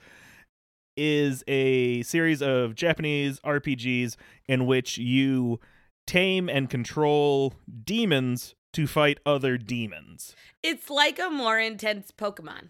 is 0.96 1.44
a 1.48 2.04
series 2.04 2.44
of 2.44 2.76
Japanese 2.76 3.40
RPGs 3.40 4.18
in 4.48 4.68
which 4.68 5.00
you 5.00 5.60
tame 6.06 6.48
and 6.48 6.70
control 6.70 7.56
demons 7.86 8.54
to 8.74 8.88
fight 8.88 9.20
other 9.26 9.58
demons. 9.58 10.36
it's 10.62 10.90
like 10.90 11.20
a 11.20 11.30
more 11.30 11.60
intense 11.60 12.12
Pokemon. 12.12 12.70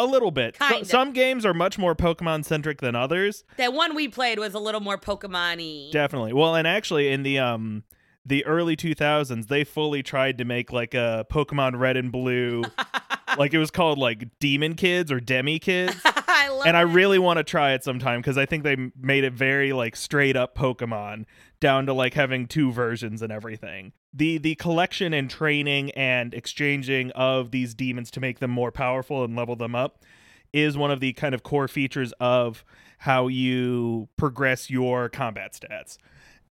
A 0.00 0.04
little 0.04 0.30
bit. 0.30 0.56
So- 0.56 0.82
some 0.84 1.12
games 1.12 1.44
are 1.44 1.52
much 1.54 1.76
more 1.76 1.96
Pokemon 1.96 2.44
centric 2.44 2.80
than 2.80 2.94
others. 2.94 3.42
That 3.56 3.72
one 3.72 3.96
we 3.96 4.06
played 4.06 4.38
was 4.38 4.54
a 4.54 4.60
little 4.60 4.80
more 4.80 4.96
Pokemon-y. 4.96 5.90
Definitely. 5.92 6.32
Well, 6.34 6.54
and 6.54 6.68
actually 6.68 7.08
in 7.08 7.22
the 7.24 7.38
um 7.40 7.82
the 8.24 8.44
early 8.44 8.76
2000s, 8.76 9.48
they 9.48 9.64
fully 9.64 10.02
tried 10.02 10.36
to 10.38 10.44
make 10.44 10.70
like 10.72 10.92
a 10.94 11.26
Pokemon 11.30 11.78
Red 11.80 11.96
and 11.96 12.12
Blue, 12.12 12.62
like 13.38 13.54
it 13.54 13.58
was 13.58 13.70
called 13.70 13.96
like 13.98 14.28
Demon 14.38 14.74
Kids 14.74 15.10
or 15.10 15.18
Demi 15.18 15.58
Kids. 15.58 15.96
I 16.04 16.48
love 16.50 16.66
and 16.66 16.76
I 16.76 16.82
really 16.82 17.18
want 17.18 17.38
to 17.38 17.42
try 17.44 17.72
it 17.72 17.82
sometime 17.82 18.20
because 18.20 18.36
I 18.38 18.46
think 18.46 18.62
they 18.64 18.76
made 19.00 19.24
it 19.24 19.32
very 19.32 19.72
like 19.72 19.96
straight 19.96 20.36
up 20.36 20.54
Pokemon, 20.54 21.24
down 21.58 21.86
to 21.86 21.92
like 21.92 22.14
having 22.14 22.46
two 22.46 22.70
versions 22.70 23.22
and 23.22 23.32
everything. 23.32 23.92
The 24.12 24.38
the 24.38 24.54
collection 24.54 25.12
and 25.12 25.28
training 25.28 25.90
and 25.92 26.32
exchanging 26.32 27.10
of 27.12 27.50
these 27.50 27.74
demons 27.74 28.10
to 28.12 28.20
make 28.20 28.38
them 28.38 28.50
more 28.50 28.72
powerful 28.72 29.22
and 29.22 29.36
level 29.36 29.54
them 29.54 29.74
up 29.74 30.02
is 30.52 30.78
one 30.78 30.90
of 30.90 31.00
the 31.00 31.12
kind 31.12 31.34
of 31.34 31.42
core 31.42 31.68
features 31.68 32.12
of 32.20 32.64
how 32.98 33.28
you 33.28 34.08
progress 34.16 34.70
your 34.70 35.08
combat 35.08 35.52
stats. 35.52 35.98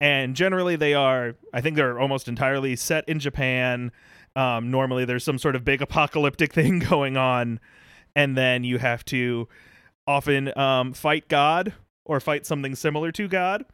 And 0.00 0.36
generally, 0.36 0.76
they 0.76 0.94
are, 0.94 1.34
I 1.52 1.60
think 1.60 1.76
they're 1.76 1.98
almost 1.98 2.28
entirely 2.28 2.76
set 2.76 3.08
in 3.08 3.18
Japan. 3.18 3.90
Um, 4.36 4.70
normally, 4.70 5.04
there's 5.04 5.24
some 5.24 5.38
sort 5.38 5.56
of 5.56 5.64
big 5.64 5.82
apocalyptic 5.82 6.52
thing 6.54 6.78
going 6.78 7.16
on, 7.16 7.60
and 8.14 8.36
then 8.36 8.64
you 8.64 8.78
have 8.78 9.04
to 9.06 9.48
often 10.06 10.56
um, 10.56 10.92
fight 10.92 11.28
God 11.28 11.74
or 12.04 12.20
fight 12.20 12.46
something 12.46 12.74
similar 12.74 13.12
to 13.12 13.28
God. 13.28 13.64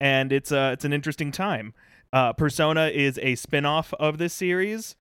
And 0.00 0.32
it's, 0.32 0.50
uh, 0.50 0.70
it's 0.72 0.84
an 0.84 0.92
interesting 0.92 1.30
time. 1.30 1.72
Uh, 2.12 2.32
Persona 2.32 2.86
is 2.86 3.18
a 3.22 3.34
spin 3.36 3.64
off 3.64 3.94
of 3.94 4.18
this 4.18 4.34
series, 4.34 4.96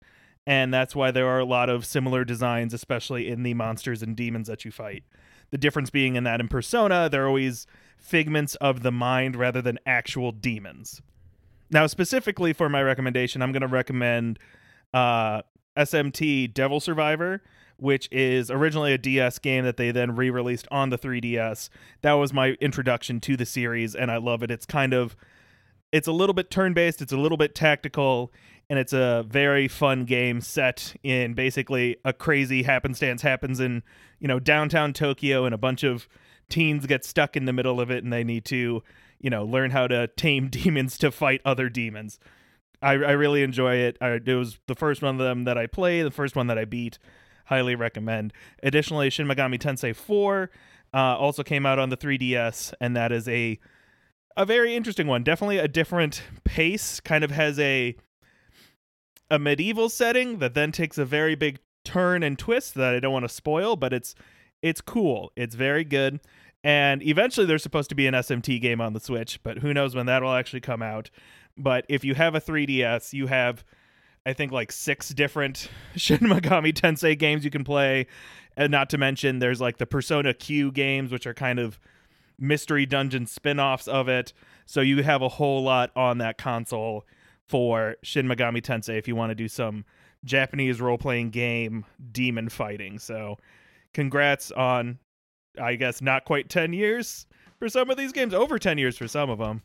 and 0.45 0.73
that's 0.73 0.95
why 0.95 1.11
there 1.11 1.27
are 1.27 1.39
a 1.39 1.45
lot 1.45 1.69
of 1.69 1.85
similar 1.85 2.23
designs, 2.23 2.73
especially 2.73 3.27
in 3.27 3.43
the 3.43 3.53
monsters 3.53 4.03
and 4.03 4.15
demons 4.15 4.47
that 4.47 4.63
you 4.65 4.71
fight. 4.71 5.03
The 5.51 5.57
difference 5.57 5.89
being 5.89 6.15
in 6.15 6.23
that 6.25 6.39
in 6.39 6.47
Persona, 6.47 7.09
they're 7.09 7.27
always 7.27 7.65
figments 7.97 8.55
of 8.55 8.83
the 8.83 8.91
mind 8.91 9.35
rather 9.35 9.61
than 9.61 9.79
actual 9.85 10.31
demons. 10.31 11.01
Now, 11.71 11.87
specifically 11.87 12.53
for 12.53 12.69
my 12.69 12.81
recommendation, 12.81 13.41
I'm 13.41 13.51
going 13.51 13.61
to 13.61 13.67
recommend 13.67 14.39
uh, 14.93 15.41
SMT 15.77 16.53
Devil 16.53 16.79
Survivor, 16.79 17.41
which 17.77 18.09
is 18.11 18.51
originally 18.51 18.93
a 18.93 18.97
DS 18.97 19.39
game 19.39 19.65
that 19.65 19.77
they 19.77 19.91
then 19.91 20.15
re 20.15 20.29
released 20.29 20.67
on 20.71 20.89
the 20.89 20.97
3DS. 20.97 21.69
That 22.01 22.13
was 22.13 22.33
my 22.33 22.49
introduction 22.59 23.19
to 23.21 23.37
the 23.37 23.45
series, 23.45 23.95
and 23.95 24.11
I 24.11 24.17
love 24.17 24.43
it. 24.43 24.51
It's 24.51 24.65
kind 24.65 24.93
of. 24.93 25.15
It's 25.91 26.07
a 26.07 26.11
little 26.11 26.33
bit 26.33 26.51
turn 26.51 26.73
based, 26.73 27.01
it's 27.01 27.13
a 27.13 27.17
little 27.17 27.37
bit 27.37 27.55
tactical, 27.55 28.31
and 28.69 28.77
it's 28.77 28.93
a 28.93 29.25
very 29.27 29.67
fun 29.67 30.05
game 30.05 30.41
set 30.41 30.95
in 31.01 31.33
basically 31.33 31.97
a 32.05 32.13
crazy 32.13 32.63
happenstance 32.63 33.23
happens 33.23 33.59
in, 33.59 33.81
you 34.19 34.27
know, 34.27 34.39
downtown 34.39 34.93
Tokyo 34.93 35.45
and 35.45 35.55
a 35.55 35.57
bunch 35.57 35.83
of 35.83 36.07
teens 36.49 36.85
get 36.85 37.03
stuck 37.03 37.35
in 37.35 37.45
the 37.45 37.53
middle 37.53 37.81
of 37.81 37.89
it 37.89 38.03
and 38.03 38.13
they 38.13 38.23
need 38.23 38.45
to, 38.45 38.83
you 39.19 39.29
know, 39.29 39.43
learn 39.43 39.71
how 39.71 39.87
to 39.87 40.07
tame 40.07 40.47
demons 40.51 40.97
to 40.99 41.11
fight 41.11 41.41
other 41.43 41.69
demons. 41.69 42.19
I, 42.81 42.91
I 42.91 43.11
really 43.11 43.43
enjoy 43.43 43.75
it. 43.75 43.97
I, 43.99 44.19
it 44.23 44.27
was 44.27 44.59
the 44.67 44.75
first 44.75 45.01
one 45.01 45.15
of 45.15 45.19
them 45.19 45.43
that 45.45 45.57
I 45.57 45.65
play, 45.67 46.01
the 46.03 46.11
first 46.11 46.35
one 46.35 46.47
that 46.47 46.57
I 46.57 46.65
beat. 46.65 46.99
Highly 47.45 47.73
recommend. 47.73 48.31
Additionally, 48.61 49.09
Shin 49.09 49.27
Megami 49.27 49.57
Tensei 49.57 49.95
4 49.95 50.51
uh, 50.93 50.97
also 50.97 51.41
came 51.41 51.65
out 51.65 51.79
on 51.79 51.89
the 51.89 51.97
3DS, 51.97 52.73
and 52.79 52.95
that 52.95 53.11
is 53.11 53.27
a 53.27 53.59
a 54.39 54.45
very 54.45 54.73
interesting 54.73 55.05
one. 55.05 55.21
Definitely 55.21 55.57
a 55.57 55.67
different 55.67 56.23
pace. 56.45 57.01
Kind 57.01 57.23
of 57.25 57.31
has 57.31 57.59
a 57.59 57.95
a 59.29 59.37
medieval 59.37 59.89
setting 59.89 60.39
that 60.39 60.55
then 60.55 60.71
takes 60.71 60.97
a 60.97 61.05
very 61.05 61.35
big 61.35 61.59
turn 61.83 62.23
and 62.23 62.39
twist 62.39 62.73
that 62.75 62.95
I 62.95 62.99
don't 62.99 63.13
want 63.13 63.25
to 63.25 63.29
spoil, 63.29 63.75
but 63.75 63.91
it's 63.91 64.15
it's 64.61 64.79
cool. 64.79 65.33
It's 65.35 65.55
very 65.55 65.83
good. 65.83 66.21
And 66.63 67.03
eventually 67.03 67.45
there's 67.45 67.63
supposed 67.63 67.89
to 67.89 67.95
be 67.95 68.07
an 68.07 68.13
SMT 68.13 68.61
game 68.61 68.81
on 68.81 68.93
the 68.93 68.99
Switch, 68.99 69.41
but 69.43 69.59
who 69.59 69.73
knows 69.73 69.93
when 69.93 70.05
that'll 70.05 70.33
actually 70.33 70.61
come 70.61 70.81
out. 70.81 71.09
But 71.57 71.85
if 71.89 72.03
you 72.03 72.15
have 72.15 72.33
a 72.33 72.41
3DS, 72.41 73.11
you 73.11 73.27
have 73.27 73.65
I 74.25 74.31
think 74.31 74.53
like 74.53 74.71
six 74.71 75.09
different 75.09 75.69
Shin 75.97 76.19
Megami 76.19 76.73
Tensei 76.73 77.19
games 77.19 77.43
you 77.43 77.51
can 77.51 77.65
play. 77.65 78.07
And 78.55 78.71
not 78.71 78.89
to 78.91 78.97
mention 78.97 79.39
there's 79.39 79.59
like 79.59 79.79
the 79.79 79.85
Persona 79.85 80.33
Q 80.33 80.71
games 80.71 81.11
which 81.11 81.27
are 81.27 81.33
kind 81.33 81.59
of 81.59 81.77
mystery 82.39 82.85
dungeon 82.85 83.25
spin-offs 83.25 83.87
of 83.87 84.07
it. 84.07 84.33
So 84.65 84.81
you 84.81 85.03
have 85.03 85.21
a 85.21 85.29
whole 85.29 85.63
lot 85.63 85.91
on 85.95 86.19
that 86.19 86.37
console 86.37 87.05
for 87.47 87.95
Shin 88.03 88.27
Megami 88.27 88.61
Tensei 88.61 88.97
if 88.97 89.07
you 89.07 89.15
want 89.15 89.31
to 89.31 89.35
do 89.35 89.47
some 89.47 89.85
Japanese 90.23 90.79
role-playing 90.79 91.31
game 91.31 91.85
demon 92.11 92.49
fighting. 92.49 92.99
So 92.99 93.37
congrats 93.93 94.51
on 94.51 94.99
I 95.59 95.75
guess 95.75 96.01
not 96.01 96.25
quite 96.25 96.49
10 96.49 96.73
years 96.73 97.25
for 97.57 97.69
some 97.69 97.89
of 97.89 97.97
these 97.97 98.11
games, 98.11 98.33
over 98.33 98.59
10 98.59 98.77
years 98.77 98.97
for 98.97 99.07
some 99.07 99.29
of 99.29 99.39
them. 99.39 99.61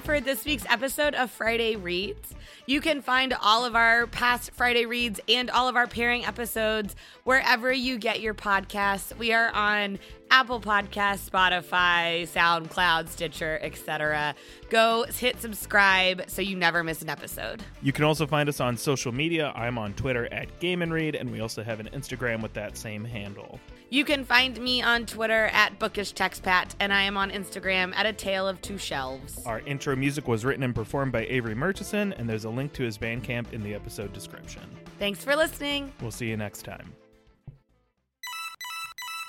Have 0.00 0.06
for 0.06 0.20
this 0.20 0.46
week's 0.46 0.64
episode 0.68 1.14
of 1.14 1.30
Friday 1.30 1.76
Reads. 1.76 2.34
You 2.66 2.80
can 2.80 3.02
find 3.02 3.34
all 3.42 3.66
of 3.66 3.74
our 3.74 4.06
past 4.06 4.52
Friday 4.52 4.86
Reads 4.86 5.20
and 5.28 5.50
all 5.50 5.68
of 5.68 5.76
our 5.76 5.86
pairing 5.86 6.24
episodes 6.24 6.96
wherever 7.24 7.70
you 7.70 7.98
get 7.98 8.20
your 8.20 8.32
podcasts. 8.32 9.14
We 9.18 9.32
are 9.32 9.50
on 9.50 9.98
Apple 10.30 10.60
Podcasts, 10.60 11.28
Spotify, 11.28 12.28
SoundCloud, 12.28 13.08
Stitcher, 13.08 13.58
etc. 13.62 14.34
Go 14.68 15.04
hit 15.04 15.40
subscribe 15.40 16.24
so 16.28 16.40
you 16.42 16.56
never 16.56 16.84
miss 16.84 17.02
an 17.02 17.08
episode. 17.08 17.62
You 17.82 17.92
can 17.92 18.04
also 18.04 18.26
find 18.26 18.48
us 18.48 18.60
on 18.60 18.76
social 18.76 19.12
media. 19.12 19.52
I'm 19.54 19.78
on 19.78 19.92
Twitter 19.94 20.32
at 20.32 20.60
Game 20.60 20.82
and 20.82 20.92
Read, 20.92 21.14
and 21.14 21.30
we 21.30 21.40
also 21.40 21.62
have 21.62 21.80
an 21.80 21.88
Instagram 21.92 22.42
with 22.42 22.52
that 22.54 22.76
same 22.76 23.04
handle. 23.04 23.58
You 23.92 24.04
can 24.04 24.24
find 24.24 24.58
me 24.60 24.82
on 24.82 25.04
Twitter 25.04 25.46
at 25.52 25.78
Bookish 25.80 26.14
Textpat, 26.14 26.76
and 26.78 26.92
I 26.92 27.02
am 27.02 27.16
on 27.16 27.32
Instagram 27.32 27.92
at 27.96 28.06
A 28.06 28.12
Tale 28.12 28.46
of 28.46 28.62
Two 28.62 28.78
Shelves. 28.78 29.44
Our 29.44 29.60
intro 29.60 29.96
music 29.96 30.28
was 30.28 30.44
written 30.44 30.62
and 30.62 30.74
performed 30.74 31.10
by 31.10 31.26
Avery 31.26 31.56
Murchison, 31.56 32.12
and 32.12 32.28
there's 32.28 32.44
a 32.44 32.50
link 32.50 32.72
to 32.74 32.84
his 32.84 32.96
Bandcamp 32.96 33.52
in 33.52 33.62
the 33.64 33.74
episode 33.74 34.12
description. 34.12 34.62
Thanks 35.00 35.24
for 35.24 35.34
listening. 35.34 35.92
We'll 36.00 36.12
see 36.12 36.28
you 36.28 36.36
next 36.36 36.62
time. 36.62 36.94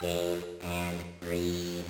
And 0.03 1.03
read. 1.27 1.85